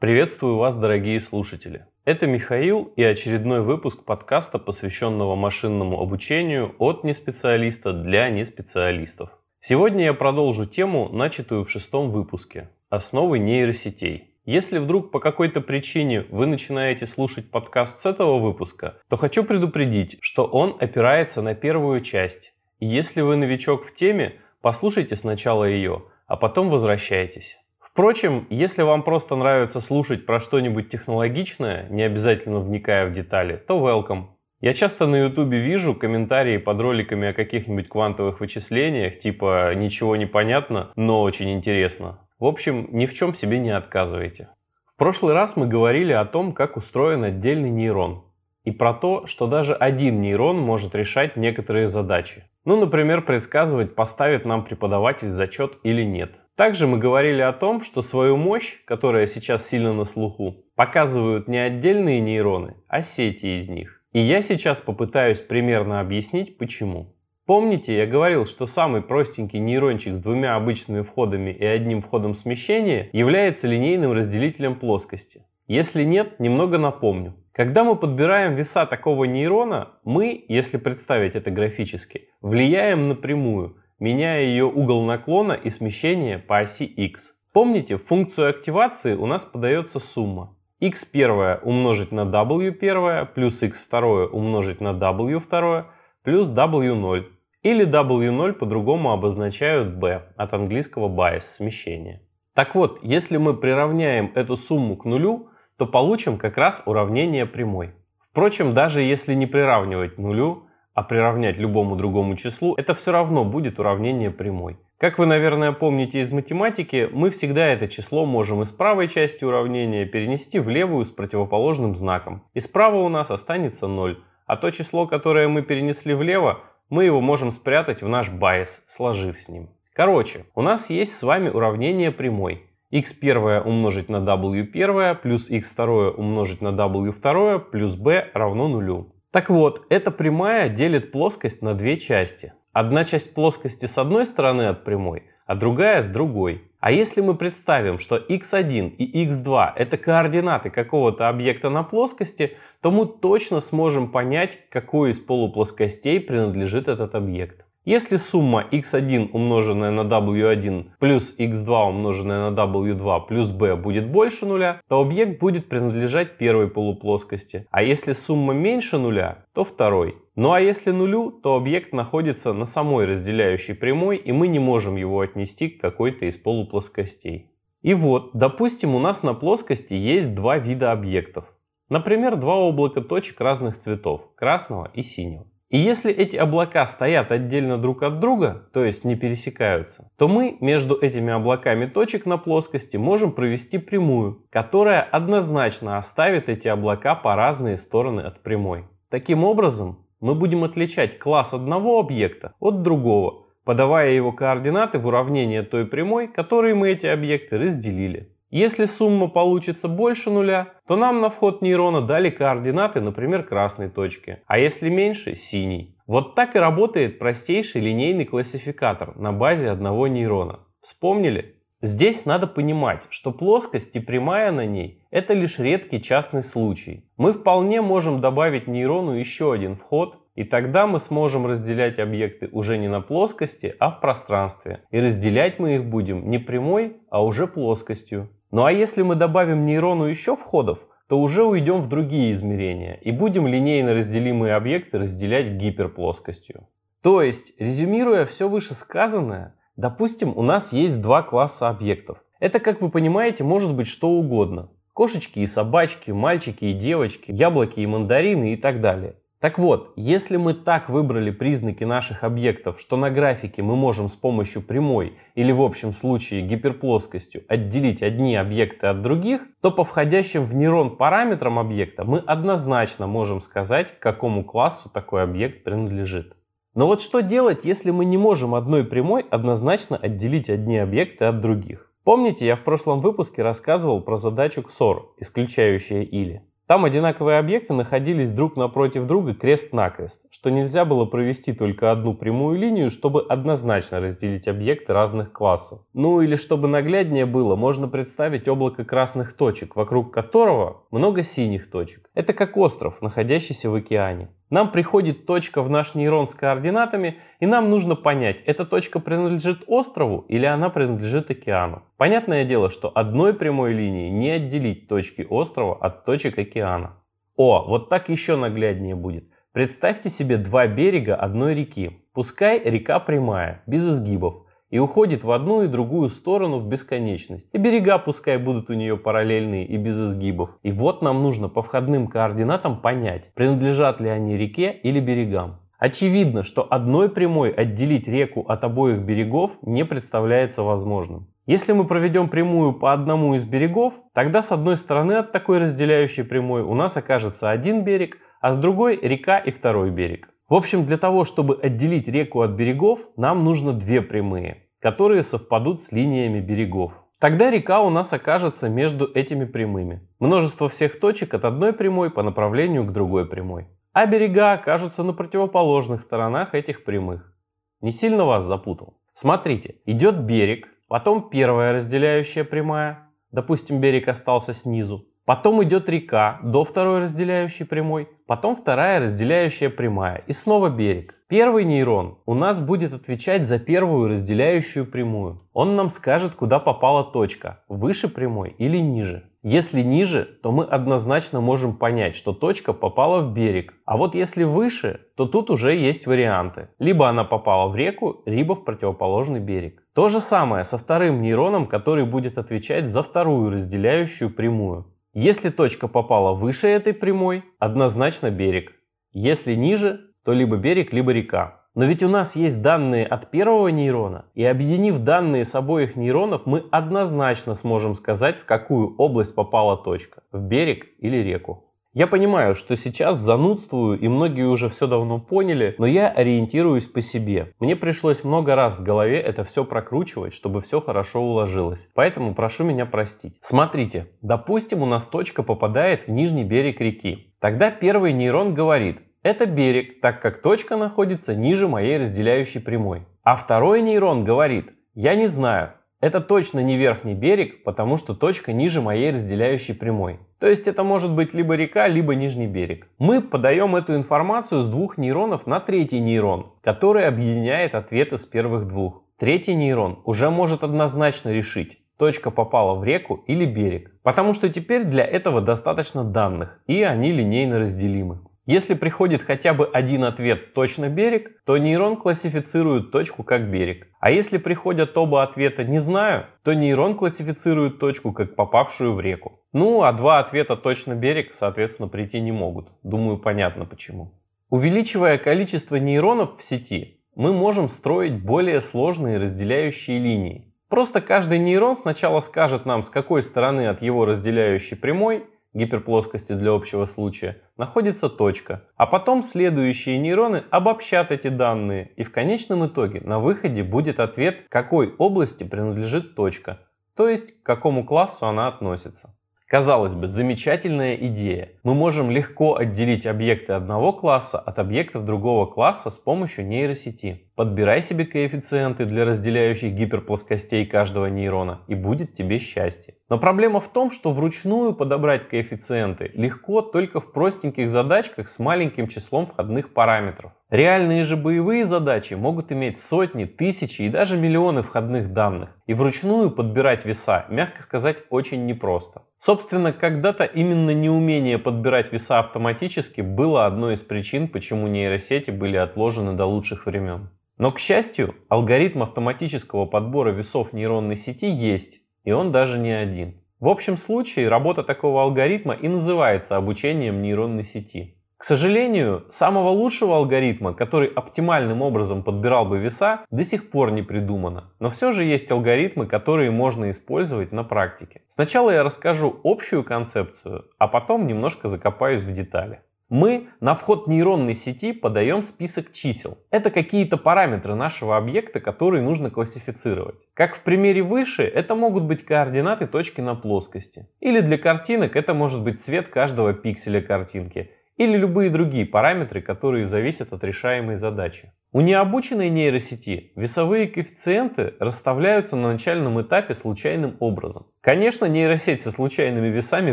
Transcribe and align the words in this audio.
Приветствую 0.00 0.58
вас, 0.58 0.78
дорогие 0.78 1.18
слушатели. 1.18 1.86
Это 2.04 2.28
Михаил 2.28 2.92
и 2.94 3.02
очередной 3.02 3.62
выпуск 3.62 4.04
подкаста, 4.04 4.60
посвященного 4.60 5.34
машинному 5.34 6.00
обучению 6.00 6.76
от 6.78 7.02
неспециалиста 7.02 7.92
для 7.92 8.30
неспециалистов. 8.30 9.30
Сегодня 9.58 10.04
я 10.04 10.14
продолжу 10.14 10.66
тему, 10.66 11.08
начатую 11.08 11.64
в 11.64 11.70
шестом 11.70 12.10
выпуске– 12.10 12.68
основы 12.90 13.40
нейросетей. 13.40 14.36
Если 14.44 14.78
вдруг 14.78 15.10
по 15.10 15.18
какой-то 15.18 15.60
причине 15.60 16.26
вы 16.30 16.46
начинаете 16.46 17.08
слушать 17.08 17.50
подкаст 17.50 17.98
с 17.98 18.06
этого 18.06 18.38
выпуска, 18.38 18.98
то 19.08 19.16
хочу 19.16 19.42
предупредить, 19.42 20.18
что 20.20 20.44
он 20.44 20.76
опирается 20.78 21.42
на 21.42 21.56
первую 21.56 22.02
часть. 22.02 22.52
И 22.78 22.86
если 22.86 23.20
вы 23.20 23.34
новичок 23.34 23.82
в 23.84 23.92
теме, 23.92 24.36
послушайте 24.60 25.16
сначала 25.16 25.64
ее, 25.64 26.04
а 26.28 26.36
потом 26.36 26.68
возвращайтесь. 26.68 27.58
Впрочем, 27.90 28.46
если 28.50 28.82
вам 28.82 29.02
просто 29.02 29.34
нравится 29.34 29.80
слушать 29.80 30.26
про 30.26 30.40
что-нибудь 30.40 30.88
технологичное, 30.88 31.88
не 31.90 32.02
обязательно 32.02 32.60
вникая 32.60 33.06
в 33.06 33.12
детали, 33.12 33.56
то 33.56 33.78
welcome. 33.78 34.26
Я 34.60 34.72
часто 34.72 35.06
на 35.06 35.16
ютубе 35.24 35.60
вижу 35.60 35.94
комментарии 35.94 36.58
под 36.58 36.80
роликами 36.80 37.28
о 37.28 37.32
каких-нибудь 37.32 37.88
квантовых 37.88 38.40
вычислениях, 38.40 39.18
типа 39.18 39.74
«ничего 39.74 40.16
не 40.16 40.26
понятно, 40.26 40.90
но 40.96 41.22
очень 41.22 41.52
интересно». 41.52 42.20
В 42.38 42.44
общем, 42.44 42.88
ни 42.92 43.06
в 43.06 43.14
чем 43.14 43.34
себе 43.34 43.58
не 43.58 43.70
отказывайте. 43.70 44.48
В 44.84 44.96
прошлый 44.96 45.34
раз 45.34 45.56
мы 45.56 45.66
говорили 45.66 46.12
о 46.12 46.24
том, 46.24 46.52
как 46.52 46.76
устроен 46.76 47.24
отдельный 47.24 47.70
нейрон. 47.70 48.24
И 48.64 48.70
про 48.70 48.94
то, 48.94 49.26
что 49.26 49.46
даже 49.46 49.74
один 49.74 50.20
нейрон 50.20 50.58
может 50.58 50.94
решать 50.94 51.36
некоторые 51.36 51.86
задачи. 51.86 52.44
Ну, 52.64 52.78
например, 52.78 53.22
предсказывать, 53.22 53.94
поставит 53.94 54.44
нам 54.44 54.64
преподаватель 54.64 55.30
зачет 55.30 55.78
или 55.84 56.02
нет. 56.02 56.32
Также 56.58 56.88
мы 56.88 56.98
говорили 56.98 57.40
о 57.40 57.52
том, 57.52 57.84
что 57.84 58.02
свою 58.02 58.36
мощь, 58.36 58.78
которая 58.84 59.28
сейчас 59.28 59.64
сильно 59.64 59.92
на 59.92 60.04
слуху, 60.04 60.56
показывают 60.74 61.46
не 61.46 61.56
отдельные 61.56 62.18
нейроны, 62.18 62.74
а 62.88 63.00
сети 63.00 63.56
из 63.56 63.68
них. 63.68 64.02
И 64.12 64.18
я 64.18 64.42
сейчас 64.42 64.80
попытаюсь 64.80 65.40
примерно 65.40 66.00
объяснить, 66.00 66.58
почему. 66.58 67.14
Помните, 67.46 67.96
я 67.96 68.06
говорил, 68.06 68.44
что 68.44 68.66
самый 68.66 69.02
простенький 69.02 69.60
нейрончик 69.60 70.16
с 70.16 70.18
двумя 70.18 70.56
обычными 70.56 71.02
входами 71.02 71.50
и 71.52 71.64
одним 71.64 72.02
входом 72.02 72.34
смещения 72.34 73.08
является 73.12 73.68
линейным 73.68 74.10
разделителем 74.10 74.74
плоскости. 74.80 75.44
Если 75.68 76.02
нет, 76.02 76.40
немного 76.40 76.76
напомню. 76.76 77.36
Когда 77.52 77.84
мы 77.84 77.94
подбираем 77.94 78.56
веса 78.56 78.84
такого 78.84 79.26
нейрона, 79.26 79.90
мы, 80.02 80.44
если 80.48 80.78
представить 80.78 81.36
это 81.36 81.52
графически, 81.52 82.30
влияем 82.40 83.06
напрямую, 83.06 83.76
меняя 83.98 84.42
ее 84.42 84.64
угол 84.64 85.04
наклона 85.04 85.52
и 85.52 85.70
смещения 85.70 86.38
по 86.38 86.58
оси 86.58 86.84
x. 86.84 87.34
Помните, 87.52 87.96
в 87.96 88.04
функцию 88.04 88.50
активации 88.50 89.14
у 89.14 89.26
нас 89.26 89.44
подается 89.44 89.98
сумма. 90.00 90.56
x1 90.80 91.60
умножить 91.62 92.12
на 92.12 92.20
w1 92.20 93.26
плюс 93.34 93.62
x2 93.62 94.26
умножить 94.26 94.80
на 94.80 94.92
w2 94.92 95.84
плюс 96.22 96.50
w0 96.50 97.24
или 97.62 97.84
W0 97.84 98.52
по-другому 98.52 99.10
обозначают 99.10 99.96
B, 99.96 100.22
от 100.36 100.54
английского 100.54 101.08
bias, 101.08 101.40
смещение. 101.40 102.22
Так 102.54 102.74
вот, 102.74 103.00
если 103.02 103.36
мы 103.36 103.54
приравняем 103.54 104.32
эту 104.34 104.56
сумму 104.56 104.96
к 104.96 105.04
нулю, 105.04 105.48
то 105.76 105.86
получим 105.86 106.38
как 106.38 106.56
раз 106.56 106.82
уравнение 106.86 107.46
прямой. 107.46 107.94
Впрочем, 108.18 108.74
даже 108.74 109.02
если 109.02 109.34
не 109.34 109.46
приравнивать 109.46 110.18
нулю, 110.18 110.67
а 110.98 111.04
приравнять 111.04 111.58
любому 111.58 111.94
другому 111.94 112.34
числу, 112.34 112.74
это 112.74 112.92
все 112.92 113.12
равно 113.12 113.44
будет 113.44 113.78
уравнение 113.78 114.32
прямой. 114.32 114.78
Как 114.98 115.20
вы, 115.20 115.26
наверное, 115.26 115.70
помните 115.70 116.18
из 116.18 116.32
математики, 116.32 117.08
мы 117.12 117.30
всегда 117.30 117.68
это 117.68 117.86
число 117.86 118.26
можем 118.26 118.62
из 118.62 118.72
правой 118.72 119.06
части 119.06 119.44
уравнения 119.44 120.06
перенести 120.06 120.58
в 120.58 120.68
левую 120.68 121.04
с 121.04 121.12
противоположным 121.12 121.94
знаком. 121.94 122.42
И 122.52 122.58
справа 122.58 122.96
у 122.96 123.08
нас 123.08 123.30
останется 123.30 123.86
0, 123.86 124.18
а 124.44 124.56
то 124.56 124.72
число, 124.72 125.06
которое 125.06 125.46
мы 125.46 125.62
перенесли 125.62 126.14
влево, 126.14 126.62
мы 126.90 127.04
его 127.04 127.20
можем 127.20 127.52
спрятать 127.52 128.02
в 128.02 128.08
наш 128.08 128.30
байс, 128.30 128.82
сложив 128.88 129.40
с 129.40 129.48
ним. 129.48 129.68
Короче, 129.92 130.46
у 130.56 130.62
нас 130.62 130.90
есть 130.90 131.16
с 131.16 131.22
вами 131.22 131.48
уравнение 131.48 132.10
прямой. 132.10 132.64
x1 132.92 133.60
умножить 133.60 134.08
на 134.08 134.16
w1 134.16 135.14
плюс 135.22 135.48
x2 135.48 136.10
умножить 136.10 136.60
на 136.60 136.70
w2 136.70 137.60
плюс 137.70 137.94
b 137.94 138.30
равно 138.34 138.66
нулю. 138.66 139.12
Так 139.30 139.50
вот, 139.50 139.84
эта 139.90 140.10
прямая 140.10 140.70
делит 140.70 141.12
плоскость 141.12 141.60
на 141.60 141.74
две 141.74 141.98
части. 141.98 142.54
Одна 142.72 143.04
часть 143.04 143.34
плоскости 143.34 143.84
с 143.84 143.98
одной 143.98 144.24
стороны 144.24 144.68
от 144.68 144.84
прямой, 144.84 145.24
а 145.46 145.54
другая 145.54 146.02
с 146.02 146.08
другой. 146.08 146.70
А 146.80 146.92
если 146.92 147.20
мы 147.20 147.34
представим, 147.34 147.98
что 147.98 148.16
x1 148.16 148.88
и 148.96 149.26
x2 149.26 149.72
это 149.76 149.98
координаты 149.98 150.70
какого-то 150.70 151.28
объекта 151.28 151.68
на 151.68 151.82
плоскости, 151.82 152.56
то 152.80 152.90
мы 152.90 153.04
точно 153.04 153.60
сможем 153.60 154.10
понять, 154.10 154.58
какой 154.70 155.10
из 155.10 155.20
полуплоскостей 155.20 156.20
принадлежит 156.20 156.88
этот 156.88 157.14
объект. 157.14 157.67
Если 157.88 158.16
сумма 158.16 158.66
x1 158.70 159.30
умноженная 159.32 159.90
на 159.90 160.02
w1 160.02 160.90
плюс 161.00 161.34
x2 161.38 161.88
умноженная 161.88 162.50
на 162.50 162.54
w2 162.54 163.26
плюс 163.26 163.50
b 163.50 163.76
будет 163.76 164.10
больше 164.10 164.44
нуля, 164.44 164.82
то 164.90 165.00
объект 165.00 165.40
будет 165.40 165.70
принадлежать 165.70 166.36
первой 166.36 166.68
полуплоскости. 166.68 167.66
А 167.70 167.82
если 167.82 168.12
сумма 168.12 168.52
меньше 168.52 168.98
нуля, 168.98 169.46
то 169.54 169.64
второй. 169.64 170.16
Ну 170.36 170.52
а 170.52 170.60
если 170.60 170.90
нулю, 170.90 171.30
то 171.30 171.54
объект 171.54 171.94
находится 171.94 172.52
на 172.52 172.66
самой 172.66 173.06
разделяющей 173.06 173.74
прямой, 173.74 174.18
и 174.18 174.32
мы 174.32 174.48
не 174.48 174.58
можем 174.58 174.96
его 174.96 175.20
отнести 175.20 175.70
к 175.70 175.80
какой-то 175.80 176.26
из 176.26 176.36
полуплоскостей. 176.36 177.52
И 177.80 177.94
вот, 177.94 178.32
допустим, 178.34 178.94
у 178.96 178.98
нас 178.98 179.22
на 179.22 179.32
плоскости 179.32 179.94
есть 179.94 180.34
два 180.34 180.58
вида 180.58 180.92
объектов. 180.92 181.54
Например, 181.88 182.36
два 182.36 182.56
облака 182.56 183.00
точек 183.00 183.40
разных 183.40 183.78
цветов, 183.78 184.34
красного 184.34 184.90
и 184.92 185.02
синего. 185.02 185.46
И 185.70 185.76
если 185.76 186.10
эти 186.10 186.36
облака 186.36 186.86
стоят 186.86 187.30
отдельно 187.30 187.76
друг 187.76 188.02
от 188.02 188.20
друга, 188.20 188.68
то 188.72 188.82
есть 188.82 189.04
не 189.04 189.16
пересекаются, 189.16 190.10
то 190.16 190.26
мы 190.26 190.56
между 190.60 190.96
этими 190.98 191.30
облаками 191.30 191.84
точек 191.84 192.24
на 192.24 192.38
плоскости 192.38 192.96
можем 192.96 193.32
провести 193.32 193.76
прямую, 193.76 194.40
которая 194.48 195.02
однозначно 195.02 195.98
оставит 195.98 196.48
эти 196.48 196.68
облака 196.68 197.14
по 197.14 197.36
разные 197.36 197.76
стороны 197.76 198.22
от 198.22 198.42
прямой. 198.42 198.86
Таким 199.10 199.44
образом, 199.44 200.06
мы 200.20 200.34
будем 200.34 200.64
отличать 200.64 201.18
класс 201.18 201.52
одного 201.52 202.00
объекта 202.00 202.54
от 202.60 202.82
другого, 202.82 203.44
подавая 203.64 204.12
его 204.12 204.32
координаты 204.32 204.98
в 204.98 205.06
уравнение 205.06 205.62
той 205.62 205.86
прямой, 205.86 206.28
которой 206.28 206.72
мы 206.72 206.92
эти 206.92 207.06
объекты 207.06 207.58
разделили. 207.58 208.34
Если 208.50 208.86
сумма 208.86 209.28
получится 209.28 209.88
больше 209.88 210.30
нуля, 210.30 210.72
то 210.86 210.96
нам 210.96 211.20
на 211.20 211.28
вход 211.28 211.60
нейрона 211.60 212.00
дали 212.00 212.30
координаты, 212.30 213.02
например, 213.02 213.42
красной 213.42 213.90
точки, 213.90 214.42
а 214.46 214.58
если 214.58 214.88
меньше– 214.88 215.34
синий. 215.34 215.96
Вот 216.06 216.34
так 216.34 216.56
и 216.56 216.58
работает 216.58 217.18
простейший 217.18 217.82
линейный 217.82 218.24
классификатор 218.24 219.14
на 219.16 219.32
базе 219.32 219.68
одного 219.68 220.06
нейрона. 220.06 220.60
Вспомнили? 220.80 221.56
Здесь 221.82 222.24
надо 222.24 222.46
понимать, 222.46 223.02
что 223.10 223.30
плоскость 223.30 223.94
и 223.94 224.00
прямая 224.00 224.50
на 224.50 224.64
ней– 224.64 225.04
это 225.10 225.34
лишь 225.34 225.58
редкий 225.58 226.00
частный 226.00 226.42
случай. 226.42 227.04
Мы 227.18 227.34
вполне 227.34 227.82
можем 227.82 228.20
добавить 228.22 228.66
нейрону 228.66 229.12
еще 229.12 229.52
один 229.52 229.76
вход, 229.76 230.18
и 230.34 230.44
тогда 230.44 230.86
мы 230.86 230.98
сможем 230.98 231.46
разделять 231.46 231.98
объекты 231.98 232.48
уже 232.50 232.78
не 232.78 232.88
на 232.88 233.00
плоскости, 233.00 233.76
а 233.78 233.90
в 233.90 234.00
пространстве. 234.00 234.84
И 234.90 234.98
разделять 234.98 235.58
мы 235.58 235.74
их 235.74 235.84
будем 235.84 236.30
не 236.30 236.38
прямой, 236.38 236.96
а 237.10 237.22
уже 237.24 237.46
плоскостью. 237.46 238.30
Ну 238.50 238.64
а 238.64 238.72
если 238.72 239.02
мы 239.02 239.14
добавим 239.14 239.64
нейрону 239.64 240.04
еще 240.04 240.34
входов, 240.34 240.86
то 241.08 241.20
уже 241.20 241.44
уйдем 241.44 241.80
в 241.80 241.88
другие 241.88 242.32
измерения 242.32 242.94
и 242.94 243.10
будем 243.10 243.46
линейно 243.46 243.94
разделимые 243.94 244.54
объекты 244.54 244.98
разделять 244.98 245.50
гиперплоскостью. 245.50 246.68
То 247.02 247.22
есть, 247.22 247.52
резюмируя 247.58 248.24
все 248.24 248.48
вышесказанное, 248.48 249.54
допустим, 249.76 250.36
у 250.36 250.42
нас 250.42 250.72
есть 250.72 251.00
два 251.00 251.22
класса 251.22 251.68
объектов. 251.68 252.24
Это, 252.40 252.58
как 252.58 252.80
вы 252.80 252.90
понимаете, 252.90 253.44
может 253.44 253.74
быть 253.74 253.86
что 253.86 254.10
угодно. 254.10 254.70
Кошечки 254.92 255.40
и 255.40 255.46
собачки, 255.46 256.10
мальчики 256.10 256.66
и 256.66 256.72
девочки, 256.72 257.30
яблоки 257.30 257.80
и 257.80 257.86
мандарины 257.86 258.52
и 258.52 258.56
так 258.56 258.80
далее. 258.80 259.16
Так 259.40 259.56
вот, 259.56 259.92
если 259.94 260.36
мы 260.36 260.52
так 260.52 260.88
выбрали 260.88 261.30
признаки 261.30 261.84
наших 261.84 262.24
объектов, 262.24 262.80
что 262.80 262.96
на 262.96 263.08
графике 263.08 263.62
мы 263.62 263.76
можем 263.76 264.08
с 264.08 264.16
помощью 264.16 264.62
прямой 264.62 265.16
или 265.36 265.52
в 265.52 265.62
общем 265.62 265.92
случае 265.92 266.40
гиперплоскостью 266.40 267.44
отделить 267.46 268.02
одни 268.02 268.34
объекты 268.34 268.88
от 268.88 269.00
других, 269.00 269.42
то 269.60 269.70
по 269.70 269.84
входящим 269.84 270.44
в 270.44 270.56
нейрон 270.56 270.96
параметрам 270.96 271.60
объекта 271.60 272.04
мы 272.04 272.18
однозначно 272.18 273.06
можем 273.06 273.40
сказать, 273.40 273.92
к 273.92 274.00
какому 274.00 274.44
классу 274.44 274.90
такой 274.92 275.22
объект 275.22 275.62
принадлежит. 275.62 276.34
Но 276.74 276.88
вот 276.88 277.00
что 277.00 277.20
делать, 277.20 277.64
если 277.64 277.92
мы 277.92 278.06
не 278.06 278.18
можем 278.18 278.56
одной 278.56 278.84
прямой 278.84 279.24
однозначно 279.30 279.96
отделить 279.96 280.50
одни 280.50 280.78
объекты 280.78 281.26
от 281.26 281.38
других? 281.38 281.92
Помните, 282.02 282.44
я 282.44 282.56
в 282.56 282.64
прошлом 282.64 283.00
выпуске 283.00 283.42
рассказывал 283.42 284.00
про 284.00 284.16
задачу 284.16 284.62
XOR, 284.62 285.10
исключающая 285.18 286.02
или. 286.02 286.42
Там 286.68 286.84
одинаковые 286.84 287.38
объекты 287.38 287.72
находились 287.72 288.30
друг 288.30 288.56
напротив 288.56 289.06
друга 289.06 289.32
крест-накрест, 289.32 290.26
что 290.28 290.50
нельзя 290.50 290.84
было 290.84 291.06
провести 291.06 291.54
только 291.54 291.90
одну 291.90 292.12
прямую 292.12 292.58
линию, 292.58 292.90
чтобы 292.90 293.22
однозначно 293.22 294.00
разделить 294.00 294.46
объекты 294.46 294.92
разных 294.92 295.32
классов. 295.32 295.80
Ну 295.94 296.20
или 296.20 296.36
чтобы 296.36 296.68
нагляднее 296.68 297.24
было, 297.24 297.56
можно 297.56 297.88
представить 297.88 298.48
облако 298.48 298.84
красных 298.84 299.32
точек, 299.32 299.76
вокруг 299.76 300.12
которого 300.12 300.82
много 300.90 301.22
синих 301.22 301.70
точек. 301.70 302.10
Это 302.12 302.34
как 302.34 302.58
остров, 302.58 303.00
находящийся 303.00 303.70
в 303.70 303.74
океане. 303.74 304.28
Нам 304.50 304.72
приходит 304.72 305.26
точка 305.26 305.62
в 305.62 305.68
наш 305.68 305.94
нейрон 305.94 306.26
с 306.26 306.34
координатами, 306.34 307.18
и 307.38 307.46
нам 307.46 307.68
нужно 307.68 307.96
понять, 307.96 308.42
эта 308.46 308.64
точка 308.64 308.98
принадлежит 308.98 309.64
острову 309.66 310.24
или 310.28 310.46
она 310.46 310.70
принадлежит 310.70 311.30
океану. 311.30 311.82
Понятное 311.98 312.44
дело, 312.44 312.70
что 312.70 312.90
одной 312.94 313.34
прямой 313.34 313.74
линией 313.74 314.10
не 314.10 314.30
отделить 314.30 314.88
точки 314.88 315.26
острова 315.28 315.76
от 315.76 316.04
точек 316.04 316.38
океана. 316.38 316.96
О, 317.36 317.64
вот 317.68 317.88
так 317.90 318.08
еще 318.08 318.36
нагляднее 318.36 318.94
будет. 318.94 319.28
Представьте 319.52 320.08
себе 320.08 320.38
два 320.38 320.66
берега 320.66 321.14
одной 321.14 321.54
реки. 321.54 322.02
Пускай 322.14 322.58
река 322.58 322.98
прямая, 323.00 323.62
без 323.66 323.86
изгибов 323.86 324.47
и 324.70 324.78
уходит 324.78 325.24
в 325.24 325.30
одну 325.30 325.62
и 325.62 325.66
другую 325.66 326.08
сторону 326.08 326.58
в 326.58 326.66
бесконечность. 326.66 327.48
И 327.52 327.58
берега 327.58 327.98
пускай 327.98 328.38
будут 328.38 328.70
у 328.70 328.74
нее 328.74 328.96
параллельные 328.96 329.66
и 329.66 329.76
без 329.76 329.98
изгибов. 329.98 330.58
И 330.62 330.70
вот 330.70 331.02
нам 331.02 331.22
нужно 331.22 331.48
по 331.48 331.62
входным 331.62 332.06
координатам 332.06 332.80
понять, 332.80 333.32
принадлежат 333.34 334.00
ли 334.00 334.08
они 334.08 334.36
реке 334.36 334.72
или 334.72 335.00
берегам. 335.00 335.60
Очевидно, 335.78 336.42
что 336.42 336.66
одной 336.68 337.08
прямой 337.08 337.50
отделить 337.50 338.08
реку 338.08 338.44
от 338.48 338.64
обоих 338.64 338.98
берегов 338.98 339.58
не 339.62 339.84
представляется 339.84 340.64
возможным. 340.64 341.28
Если 341.46 341.72
мы 341.72 341.86
проведем 341.86 342.28
прямую 342.28 342.72
по 342.72 342.92
одному 342.92 343.34
из 343.34 343.44
берегов, 343.44 343.94
тогда 344.12 344.42
с 344.42 344.50
одной 344.50 344.76
стороны 344.76 345.12
от 345.12 345.30
такой 345.30 345.58
разделяющей 345.58 346.24
прямой 346.24 346.62
у 346.62 346.74
нас 346.74 346.96
окажется 346.96 347.50
один 347.50 347.84
берег, 347.84 348.18
а 348.40 348.52
с 348.52 348.56
другой 348.56 348.98
река 349.00 349.38
и 349.38 349.52
второй 349.52 349.90
берег. 349.90 350.28
В 350.48 350.54
общем, 350.54 350.86
для 350.86 350.96
того, 350.96 351.24
чтобы 351.24 351.60
отделить 351.62 352.08
реку 352.08 352.40
от 352.40 352.52
берегов, 352.52 353.00
нам 353.16 353.44
нужно 353.44 353.74
две 353.74 354.00
прямые, 354.00 354.64
которые 354.80 355.22
совпадут 355.22 355.78
с 355.78 355.92
линиями 355.92 356.40
берегов. 356.40 357.04
Тогда 357.18 357.50
река 357.50 357.80
у 357.80 357.90
нас 357.90 358.14
окажется 358.14 358.70
между 358.70 359.12
этими 359.12 359.44
прямыми. 359.44 360.08
Множество 360.18 360.70
всех 360.70 360.98
точек 361.00 361.34
от 361.34 361.44
одной 361.44 361.74
прямой 361.74 362.10
по 362.10 362.22
направлению 362.22 362.84
к 362.86 362.92
другой 362.92 363.26
прямой. 363.26 363.68
А 363.92 364.06
берега 364.06 364.52
окажутся 364.52 365.02
на 365.02 365.12
противоположных 365.12 366.00
сторонах 366.00 366.54
этих 366.54 366.82
прямых. 366.82 367.34
Не 367.82 367.90
сильно 367.90 368.24
вас 368.24 368.44
запутал? 368.44 368.96
Смотрите, 369.12 369.76
идет 369.84 370.20
берег, 370.24 370.68
потом 370.88 371.28
первая 371.28 371.74
разделяющая 371.74 372.44
прямая, 372.44 373.10
допустим 373.32 373.80
берег 373.80 374.08
остался 374.08 374.54
снизу, 374.54 375.08
Потом 375.28 375.62
идет 375.62 375.90
река 375.90 376.40
до 376.42 376.64
второй 376.64 377.00
разделяющей 377.00 377.66
прямой, 377.66 378.08
потом 378.26 378.56
вторая 378.56 378.98
разделяющая 378.98 379.68
прямая 379.68 380.22
и 380.26 380.32
снова 380.32 380.70
берег. 380.70 381.16
Первый 381.28 381.64
нейрон 381.64 382.16
у 382.24 382.32
нас 382.32 382.60
будет 382.60 382.94
отвечать 382.94 383.44
за 383.44 383.58
первую 383.58 384.08
разделяющую 384.08 384.86
прямую. 384.86 385.46
Он 385.52 385.76
нам 385.76 385.90
скажет, 385.90 386.34
куда 386.34 386.58
попала 386.58 387.04
точка, 387.04 387.62
выше 387.68 388.08
прямой 388.08 388.54
или 388.56 388.78
ниже. 388.78 389.24
Если 389.42 389.82
ниже, 389.82 390.24
то 390.42 390.50
мы 390.50 390.64
однозначно 390.64 391.42
можем 391.42 391.76
понять, 391.76 392.14
что 392.14 392.32
точка 392.32 392.72
попала 392.72 393.20
в 393.20 393.34
берег. 393.34 393.74
А 393.84 393.98
вот 393.98 394.14
если 394.14 394.44
выше, 394.44 395.00
то 395.14 395.26
тут 395.26 395.50
уже 395.50 395.76
есть 395.76 396.06
варианты. 396.06 396.70
Либо 396.78 397.06
она 397.06 397.24
попала 397.24 397.68
в 397.68 397.76
реку, 397.76 398.22
либо 398.24 398.54
в 398.54 398.64
противоположный 398.64 399.40
берег. 399.40 399.82
То 399.94 400.08
же 400.08 400.20
самое 400.20 400.64
со 400.64 400.78
вторым 400.78 401.20
нейроном, 401.20 401.66
который 401.66 402.06
будет 402.06 402.38
отвечать 402.38 402.88
за 402.88 403.02
вторую 403.02 403.50
разделяющую 403.50 404.30
прямую. 404.30 404.86
Если 405.20 405.48
точка 405.48 405.88
попала 405.88 406.32
выше 406.32 406.68
этой 406.68 406.94
прямой, 406.94 407.42
однозначно 407.58 408.30
берег. 408.30 408.74
Если 409.10 409.54
ниже, 409.54 410.12
то 410.24 410.32
либо 410.32 410.58
берег, 410.58 410.92
либо 410.92 411.10
река. 411.10 411.62
Но 411.74 411.86
ведь 411.86 412.04
у 412.04 412.08
нас 412.08 412.36
есть 412.36 412.62
данные 412.62 413.04
от 413.04 413.28
первого 413.28 413.66
нейрона, 413.66 414.26
и 414.34 414.44
объединив 414.44 415.00
данные 415.00 415.44
с 415.44 415.56
обоих 415.56 415.96
нейронов, 415.96 416.46
мы 416.46 416.66
однозначно 416.70 417.54
сможем 417.54 417.96
сказать, 417.96 418.38
в 418.38 418.44
какую 418.44 418.94
область 418.94 419.34
попала 419.34 419.76
точка, 419.76 420.22
в 420.30 420.44
берег 420.44 420.86
или 421.00 421.16
реку. 421.16 421.67
Я 421.98 422.06
понимаю, 422.06 422.54
что 422.54 422.76
сейчас 422.76 423.16
занудствую, 423.16 423.98
и 423.98 424.06
многие 424.06 424.46
уже 424.46 424.68
все 424.68 424.86
давно 424.86 425.18
поняли, 425.18 425.74
но 425.78 425.86
я 425.86 426.08
ориентируюсь 426.08 426.86
по 426.86 427.00
себе. 427.00 427.52
Мне 427.58 427.74
пришлось 427.74 428.22
много 428.22 428.54
раз 428.54 428.78
в 428.78 428.84
голове 428.84 429.18
это 429.18 429.42
все 429.42 429.64
прокручивать, 429.64 430.32
чтобы 430.32 430.62
все 430.62 430.80
хорошо 430.80 431.20
уложилось. 431.20 431.88
Поэтому 431.94 432.36
прошу 432.36 432.62
меня 432.62 432.86
простить. 432.86 433.34
Смотрите, 433.40 434.06
допустим, 434.22 434.82
у 434.82 434.86
нас 434.86 435.06
точка 435.06 435.42
попадает 435.42 436.06
в 436.06 436.08
нижний 436.12 436.44
берег 436.44 436.80
реки. 436.80 437.34
Тогда 437.40 437.72
первый 437.72 438.12
нейрон 438.12 438.54
говорит, 438.54 438.98
это 439.24 439.46
берег, 439.46 440.00
так 440.00 440.22
как 440.22 440.40
точка 440.40 440.76
находится 440.76 441.34
ниже 441.34 441.66
моей 441.66 441.98
разделяющей 441.98 442.60
прямой. 442.60 443.08
А 443.24 443.34
второй 443.34 443.82
нейрон 443.82 444.22
говорит, 444.22 444.70
я 444.94 445.16
не 445.16 445.26
знаю, 445.26 445.72
это 446.00 446.20
точно 446.20 446.60
не 446.60 446.76
верхний 446.76 447.14
берег, 447.14 447.64
потому 447.64 447.96
что 447.96 448.14
точка 448.14 448.52
ниже 448.52 448.80
моей 448.80 449.10
разделяющей 449.10 449.74
прямой. 449.74 450.20
То 450.38 450.46
есть 450.46 450.68
это 450.68 450.84
может 450.84 451.12
быть 451.12 451.34
либо 451.34 451.54
река, 451.54 451.88
либо 451.88 452.14
нижний 452.14 452.46
берег. 452.46 452.86
Мы 452.98 453.20
подаем 453.20 453.74
эту 453.74 453.96
информацию 453.96 454.60
с 454.60 454.68
двух 454.68 454.96
нейронов 454.96 455.46
на 455.46 455.58
третий 455.58 455.98
нейрон, 455.98 456.52
который 456.62 457.06
объединяет 457.06 457.74
ответы 457.74 458.16
с 458.16 458.26
первых 458.26 458.68
двух. 458.68 459.02
Третий 459.18 459.54
нейрон 459.54 459.98
уже 460.04 460.30
может 460.30 460.62
однозначно 460.62 461.30
решить, 461.30 461.78
точка 461.96 462.30
попала 462.30 462.76
в 462.76 462.84
реку 462.84 463.24
или 463.26 463.44
берег. 463.44 463.92
Потому 464.04 464.32
что 464.32 464.48
теперь 464.48 464.84
для 464.84 465.04
этого 465.04 465.40
достаточно 465.40 466.04
данных, 466.04 466.60
и 466.68 466.82
они 466.82 467.10
линейно 467.10 467.58
разделимы. 467.58 468.20
Если 468.48 468.72
приходит 468.72 469.22
хотя 469.22 469.52
бы 469.52 469.66
один 469.66 470.04
ответ 470.04 470.54
«точно 470.54 470.88
берег», 470.88 471.44
то 471.44 471.58
нейрон 471.58 471.98
классифицирует 471.98 472.90
точку 472.90 473.22
как 473.22 473.50
берег. 473.50 473.88
А 474.00 474.10
если 474.10 474.38
приходят 474.38 474.96
оба 474.96 475.22
ответа 475.22 475.64
«не 475.64 475.78
знаю», 475.78 476.28
то 476.42 476.54
нейрон 476.54 476.96
классифицирует 476.96 477.78
точку 477.78 478.14
как 478.14 478.36
попавшую 478.36 478.94
в 478.94 479.00
реку. 479.02 479.42
Ну, 479.52 479.82
а 479.82 479.92
два 479.92 480.18
ответа 480.18 480.56
«точно 480.56 480.94
берег», 480.94 481.34
соответственно, 481.34 481.88
прийти 481.88 482.20
не 482.20 482.32
могут. 482.32 482.70
Думаю, 482.82 483.18
понятно 483.18 483.66
почему. 483.66 484.14
Увеличивая 484.48 485.18
количество 485.18 485.76
нейронов 485.76 486.38
в 486.38 486.42
сети, 486.42 487.02
мы 487.14 487.34
можем 487.34 487.68
строить 487.68 488.24
более 488.24 488.62
сложные 488.62 489.18
разделяющие 489.18 489.98
линии. 489.98 490.54
Просто 490.70 491.02
каждый 491.02 491.38
нейрон 491.38 491.74
сначала 491.74 492.20
скажет 492.20 492.64
нам, 492.64 492.82
с 492.82 492.88
какой 492.88 493.22
стороны 493.22 493.66
от 493.66 493.82
его 493.82 494.06
разделяющей 494.06 494.78
прямой 494.78 495.26
гиперплоскости 495.54 496.32
для 496.32 496.52
общего 496.52 496.86
случая, 496.86 497.42
находится 497.56 498.08
точка, 498.08 498.64
а 498.76 498.86
потом 498.86 499.22
следующие 499.22 499.98
нейроны 499.98 500.44
обобщат 500.50 501.10
эти 501.10 501.28
данные, 501.28 501.92
и 501.96 502.02
в 502.02 502.12
конечном 502.12 502.66
итоге 502.66 503.00
на 503.00 503.18
выходе 503.18 503.62
будет 503.62 504.00
ответ, 504.00 504.44
какой 504.48 504.94
области 504.96 505.44
принадлежит 505.44 506.14
точка, 506.14 506.60
то 506.94 507.08
есть 507.08 507.40
к 507.40 507.46
какому 507.46 507.84
классу 507.84 508.26
она 508.26 508.48
относится. 508.48 509.14
Казалось 509.48 509.94
бы, 509.94 510.08
замечательная 510.08 510.94
идея. 510.94 511.52
Мы 511.62 511.72
можем 511.72 512.10
легко 512.10 512.56
отделить 512.56 513.06
объекты 513.06 513.54
одного 513.54 513.94
класса 513.94 514.38
от 514.38 514.58
объектов 514.58 515.06
другого 515.06 515.46
класса 515.46 515.88
с 515.88 515.98
помощью 515.98 516.46
нейросети. 516.46 517.27
Подбирай 517.38 517.82
себе 517.82 518.04
коэффициенты 518.04 518.84
для 518.84 519.04
разделяющих 519.04 519.72
гиперплоскостей 519.72 520.66
каждого 520.66 521.06
нейрона, 521.06 521.60
и 521.68 521.76
будет 521.76 522.12
тебе 522.12 522.40
счастье. 522.40 522.94
Но 523.08 523.16
проблема 523.16 523.60
в 523.60 523.68
том, 523.68 523.92
что 523.92 524.10
вручную 524.10 524.74
подобрать 524.74 525.28
коэффициенты 525.28 526.10
легко 526.14 526.62
только 526.62 527.00
в 527.00 527.12
простеньких 527.12 527.70
задачках 527.70 528.28
с 528.28 528.40
маленьким 528.40 528.88
числом 528.88 529.28
входных 529.28 529.72
параметров. 529.72 530.32
Реальные 530.50 531.04
же 531.04 531.16
боевые 531.16 531.64
задачи 531.64 532.14
могут 532.14 532.50
иметь 532.50 532.76
сотни, 532.80 533.24
тысячи 533.24 533.82
и 533.82 533.88
даже 533.88 534.16
миллионы 534.16 534.64
входных 534.64 535.12
данных. 535.12 535.50
И 535.68 535.74
вручную 535.74 536.32
подбирать 536.32 536.84
веса, 536.84 537.26
мягко 537.28 537.62
сказать, 537.62 538.02
очень 538.10 538.46
непросто. 538.46 539.02
Собственно, 539.16 539.72
когда-то 539.72 540.24
именно 540.24 540.74
неумение 540.74 541.38
подбирать 541.38 541.92
веса 541.92 542.18
автоматически 542.18 543.00
было 543.00 543.46
одной 543.46 543.74
из 543.74 543.82
причин, 543.82 544.26
почему 544.26 544.66
нейросети 544.66 545.30
были 545.30 545.56
отложены 545.56 546.14
до 546.14 546.24
лучших 546.24 546.66
времен. 546.66 547.10
Но, 547.38 547.52
к 547.52 547.58
счастью, 547.58 548.16
алгоритм 548.28 548.82
автоматического 548.82 549.64
подбора 549.64 550.10
весов 550.10 550.52
нейронной 550.52 550.96
сети 550.96 551.30
есть, 551.30 551.80
и 552.04 552.10
он 552.10 552.32
даже 552.32 552.58
не 552.58 552.72
один. 552.72 553.22
В 553.38 553.48
общем 553.48 553.76
случае 553.76 554.28
работа 554.28 554.64
такого 554.64 555.02
алгоритма 555.02 555.54
и 555.54 555.68
называется 555.68 556.36
обучением 556.36 557.00
нейронной 557.00 557.44
сети. 557.44 557.94
К 558.16 558.24
сожалению, 558.24 559.06
самого 559.10 559.50
лучшего 559.50 559.96
алгоритма, 559.96 560.52
который 560.52 560.88
оптимальным 560.88 561.62
образом 561.62 562.02
подбирал 562.02 562.46
бы 562.46 562.58
веса, 562.58 563.04
до 563.12 563.22
сих 563.22 563.48
пор 563.48 563.70
не 563.70 563.82
придумано. 563.82 564.52
Но 564.58 564.70
все 564.70 564.90
же 564.90 565.04
есть 565.04 565.30
алгоритмы, 565.30 565.86
которые 565.86 566.32
можно 566.32 566.72
использовать 566.72 567.30
на 567.30 567.44
практике. 567.44 568.02
Сначала 568.08 568.50
я 568.50 568.64
расскажу 568.64 569.20
общую 569.22 569.62
концепцию, 569.62 570.46
а 570.58 570.66
потом 570.66 571.06
немножко 571.06 571.46
закопаюсь 571.46 572.02
в 572.02 572.12
детали. 572.12 572.62
Мы 572.88 573.28
на 573.40 573.54
вход 573.54 573.86
нейронной 573.86 574.32
сети 574.32 574.72
подаем 574.72 575.22
список 575.22 575.72
чисел. 575.72 576.16
Это 576.30 576.50
какие-то 576.50 576.96
параметры 576.96 577.54
нашего 577.54 577.98
объекта, 577.98 578.40
которые 578.40 578.82
нужно 578.82 579.10
классифицировать. 579.10 579.96
Как 580.14 580.34
в 580.34 580.40
примере 580.40 580.82
выше, 580.82 581.22
это 581.22 581.54
могут 581.54 581.82
быть 581.82 582.02
координаты 582.02 582.66
точки 582.66 583.02
на 583.02 583.14
плоскости. 583.14 583.86
Или 584.00 584.20
для 584.20 584.38
картинок 584.38 584.96
это 584.96 585.12
может 585.12 585.44
быть 585.44 585.60
цвет 585.60 585.88
каждого 585.88 586.32
пикселя 586.32 586.80
картинки 586.80 587.50
или 587.76 587.96
любые 587.96 588.30
другие 588.30 588.64
параметры, 588.64 589.20
которые 589.20 589.66
зависят 589.66 590.12
от 590.12 590.24
решаемой 590.24 590.76
задачи. 590.76 591.32
У 591.50 591.62
необученной 591.62 592.28
нейросети 592.28 593.10
весовые 593.16 593.68
коэффициенты 593.68 594.52
расставляются 594.60 595.34
на 595.34 595.52
начальном 595.52 595.98
этапе 595.98 596.34
случайным 596.34 596.98
образом. 597.00 597.46
Конечно, 597.62 598.04
нейросеть 598.04 598.60
со 598.60 598.70
случайными 598.70 599.28
весами 599.28 599.72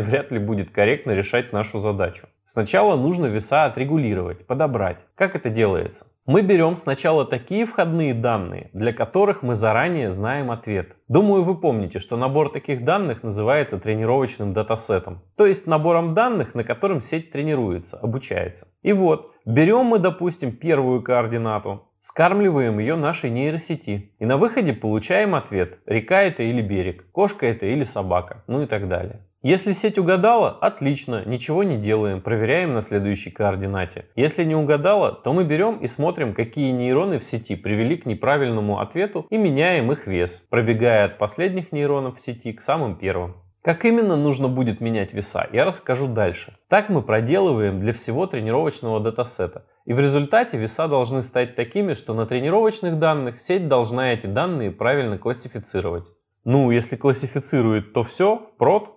вряд 0.00 0.30
ли 0.30 0.38
будет 0.38 0.70
корректно 0.70 1.10
решать 1.10 1.52
нашу 1.52 1.78
задачу. 1.78 2.28
Сначала 2.44 2.96
нужно 2.96 3.26
веса 3.26 3.66
отрегулировать, 3.66 4.46
подобрать. 4.46 5.00
Как 5.14 5.36
это 5.36 5.50
делается? 5.50 6.06
Мы 6.26 6.42
берем 6.42 6.76
сначала 6.76 7.24
такие 7.24 7.66
входные 7.66 8.12
данные, 8.12 8.70
для 8.72 8.92
которых 8.92 9.42
мы 9.42 9.54
заранее 9.54 10.10
знаем 10.10 10.50
ответ. 10.50 10.96
Думаю, 11.06 11.44
вы 11.44 11.54
помните, 11.60 12.00
что 12.00 12.16
набор 12.16 12.50
таких 12.50 12.82
данных 12.82 13.22
называется 13.22 13.78
тренировочным 13.78 14.52
датасетом. 14.52 15.22
То 15.36 15.46
есть 15.46 15.68
набором 15.68 16.14
данных, 16.14 16.56
на 16.56 16.64
котором 16.64 17.00
сеть 17.00 17.30
тренируется, 17.30 17.96
обучается. 17.96 18.66
И 18.82 18.92
вот, 18.92 19.34
берем 19.44 19.86
мы, 19.86 20.00
допустим, 20.00 20.50
первую 20.50 21.00
координату, 21.00 21.92
скармливаем 22.00 22.80
ее 22.80 22.96
нашей 22.96 23.30
нейросети. 23.30 24.12
И 24.18 24.26
на 24.26 24.36
выходе 24.36 24.72
получаем 24.72 25.36
ответ, 25.36 25.78
река 25.86 26.22
это 26.22 26.42
или 26.42 26.60
берег, 26.60 27.08
кошка 27.12 27.46
это 27.46 27.66
или 27.66 27.84
собака, 27.84 28.42
ну 28.48 28.62
и 28.62 28.66
так 28.66 28.88
далее. 28.88 29.24
Если 29.46 29.70
сеть 29.70 29.96
угадала, 29.96 30.50
отлично, 30.50 31.22
ничего 31.24 31.62
не 31.62 31.76
делаем, 31.76 32.20
проверяем 32.20 32.72
на 32.72 32.80
следующей 32.80 33.30
координате. 33.30 34.06
Если 34.16 34.42
не 34.42 34.56
угадала, 34.56 35.12
то 35.12 35.32
мы 35.32 35.44
берем 35.44 35.76
и 35.76 35.86
смотрим, 35.86 36.34
какие 36.34 36.72
нейроны 36.72 37.20
в 37.20 37.22
сети 37.22 37.54
привели 37.54 37.96
к 37.96 38.06
неправильному 38.06 38.80
ответу 38.80 39.24
и 39.30 39.36
меняем 39.36 39.92
их 39.92 40.08
вес, 40.08 40.42
пробегая 40.50 41.04
от 41.04 41.18
последних 41.18 41.70
нейронов 41.70 42.16
в 42.16 42.20
сети 42.20 42.52
к 42.52 42.60
самым 42.60 42.96
первым. 42.96 43.36
Как 43.62 43.84
именно 43.84 44.16
нужно 44.16 44.48
будет 44.48 44.80
менять 44.80 45.12
веса, 45.12 45.46
я 45.52 45.64
расскажу 45.64 46.08
дальше. 46.08 46.56
Так 46.68 46.88
мы 46.88 47.02
проделываем 47.02 47.78
для 47.78 47.92
всего 47.92 48.26
тренировочного 48.26 48.98
датасета. 48.98 49.64
И 49.84 49.92
в 49.92 50.00
результате 50.00 50.58
веса 50.58 50.88
должны 50.88 51.22
стать 51.22 51.54
такими, 51.54 51.94
что 51.94 52.14
на 52.14 52.26
тренировочных 52.26 52.98
данных 52.98 53.38
сеть 53.38 53.68
должна 53.68 54.12
эти 54.12 54.26
данные 54.26 54.72
правильно 54.72 55.18
классифицировать. 55.18 56.08
Ну, 56.48 56.70
если 56.70 56.94
классифицирует, 56.94 57.92
то 57.92 58.04
все, 58.04 58.36
впрод, 58.38 58.95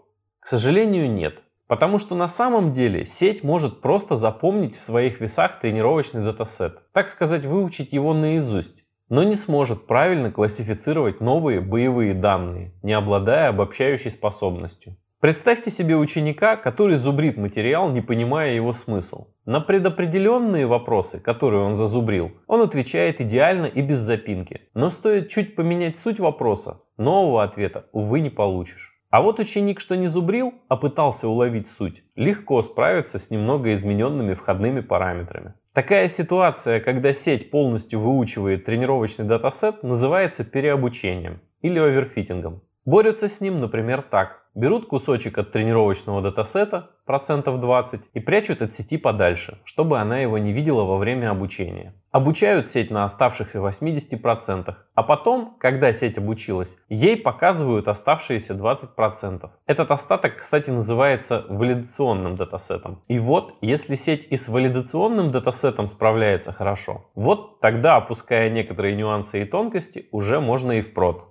сожалению, 0.50 1.10
нет. 1.10 1.44
Потому 1.68 2.00
что 2.00 2.16
на 2.16 2.28
самом 2.28 2.72
деле 2.72 3.06
сеть 3.06 3.44
может 3.44 3.82
просто 3.82 4.16
запомнить 4.16 4.76
в 4.76 4.82
своих 4.82 5.22
весах 5.22 5.60
тренировочный 5.60 6.24
датасет, 6.24 6.82
так 6.92 7.08
сказать, 7.08 7.46
выучить 7.46 7.94
его 7.94 8.16
наизусть, 8.16 8.86
но 9.10 9.22
не 9.22 9.36
сможет 9.36 9.86
правильно 9.86 10.32
классифицировать 10.32 11.22
новые 11.22 11.62
боевые 11.62 12.16
данные, 12.16 12.74
не 12.82 12.94
обладая 12.94 13.50
обобщающей 13.50 14.10
способностью. 14.10 14.98
Представьте 15.20 15.70
себе 15.70 15.96
ученика, 15.96 16.56
который 16.56 16.96
зубрит 16.96 17.38
материал, 17.38 17.92
не 17.92 18.02
понимая 18.02 18.54
его 18.54 18.74
смысл. 18.74 19.28
На 19.46 19.60
предопределенные 19.60 20.66
вопросы, 20.66 21.20
которые 21.20 21.62
он 21.64 21.76
зазубрил, 21.76 22.32
он 22.48 22.62
отвечает 22.62 23.22
идеально 23.22 23.68
и 23.68 23.82
без 23.82 23.98
запинки. 23.98 24.62
Но 24.74 24.90
стоит 24.90 25.28
чуть 25.28 25.56
поменять 25.56 25.98
суть 25.98 26.20
вопроса, 26.20 26.82
нового 26.98 27.44
ответа, 27.44 27.86
увы, 27.92 28.22
не 28.22 28.32
получишь. 28.32 28.99
А 29.10 29.22
вот 29.22 29.40
ученик, 29.40 29.80
что 29.80 29.98
не 29.98 30.06
зубрил, 30.06 30.54
а 30.68 30.78
пытался 30.78 31.28
уловить 31.28 31.68
суть, 31.68 32.04
легко 32.16 32.62
справится 32.62 33.18
с 33.18 33.32
немного 33.32 33.74
измененными 33.74 34.36
входными 34.36 34.82
параметрами. 34.82 35.56
Такая 35.74 36.08
ситуация, 36.08 36.80
когда 36.80 37.12
сеть 37.12 37.50
полностью 37.50 38.00
выучивает 38.00 38.66
тренировочный 38.66 39.26
датасет, 39.26 39.82
называется 39.82 40.44
переобучением 40.44 41.42
или 41.62 41.80
overfitting 41.80 42.44
ом. 42.44 42.62
Борются 42.86 43.28
с 43.28 43.42
ним, 43.42 43.60
например, 43.60 44.04
так. 44.04 44.46
Берут 44.54 44.88
кусочек 44.88 45.40
от 45.40 45.52
тренировочного 45.52 46.22
датасета, 46.22 46.92
процентов 47.10 47.60
20, 47.60 48.02
и 48.14 48.20
прячут 48.20 48.62
от 48.62 48.72
сети 48.72 48.96
подальше, 49.00 49.58
чтобы 49.64 49.98
она 49.98 50.20
его 50.20 50.38
не 50.38 50.54
видела 50.54 50.84
во 50.84 51.00
время 51.00 51.32
обучения. 51.32 51.96
Обучают 52.12 52.70
сеть 52.70 52.92
на 52.92 53.04
оставшихся 53.04 53.58
80%, 53.58 54.76
а 54.94 55.04
потом, 55.04 55.56
когда 55.60 55.92
сеть 55.92 56.20
обучилась, 56.20 56.78
ей 56.88 57.18
показывают 57.18 57.88
оставшиеся 57.88 58.54
20%. 58.54 59.50
Этот 59.66 59.90
остаток, 59.90 60.38
кстати, 60.38 60.70
называется 60.70 61.46
валидационным 61.50 62.36
датасетом. 62.36 63.02
И 63.08 63.18
вот, 63.18 63.56
если 63.62 63.96
сеть 63.96 64.28
и 64.30 64.38
с 64.38 64.48
валидационным 64.48 65.32
датасетом 65.32 65.88
справляется 65.88 66.54
хорошо, 66.54 67.06
вот 67.16 67.60
тогда, 67.60 67.96
опуская 67.96 68.52
некоторые 68.52 68.96
нюансы 68.96 69.42
и 69.42 69.46
тонкости, 69.46 70.10
уже 70.12 70.40
можно 70.40 70.74
и 70.74 70.84
впрод. 70.84 71.29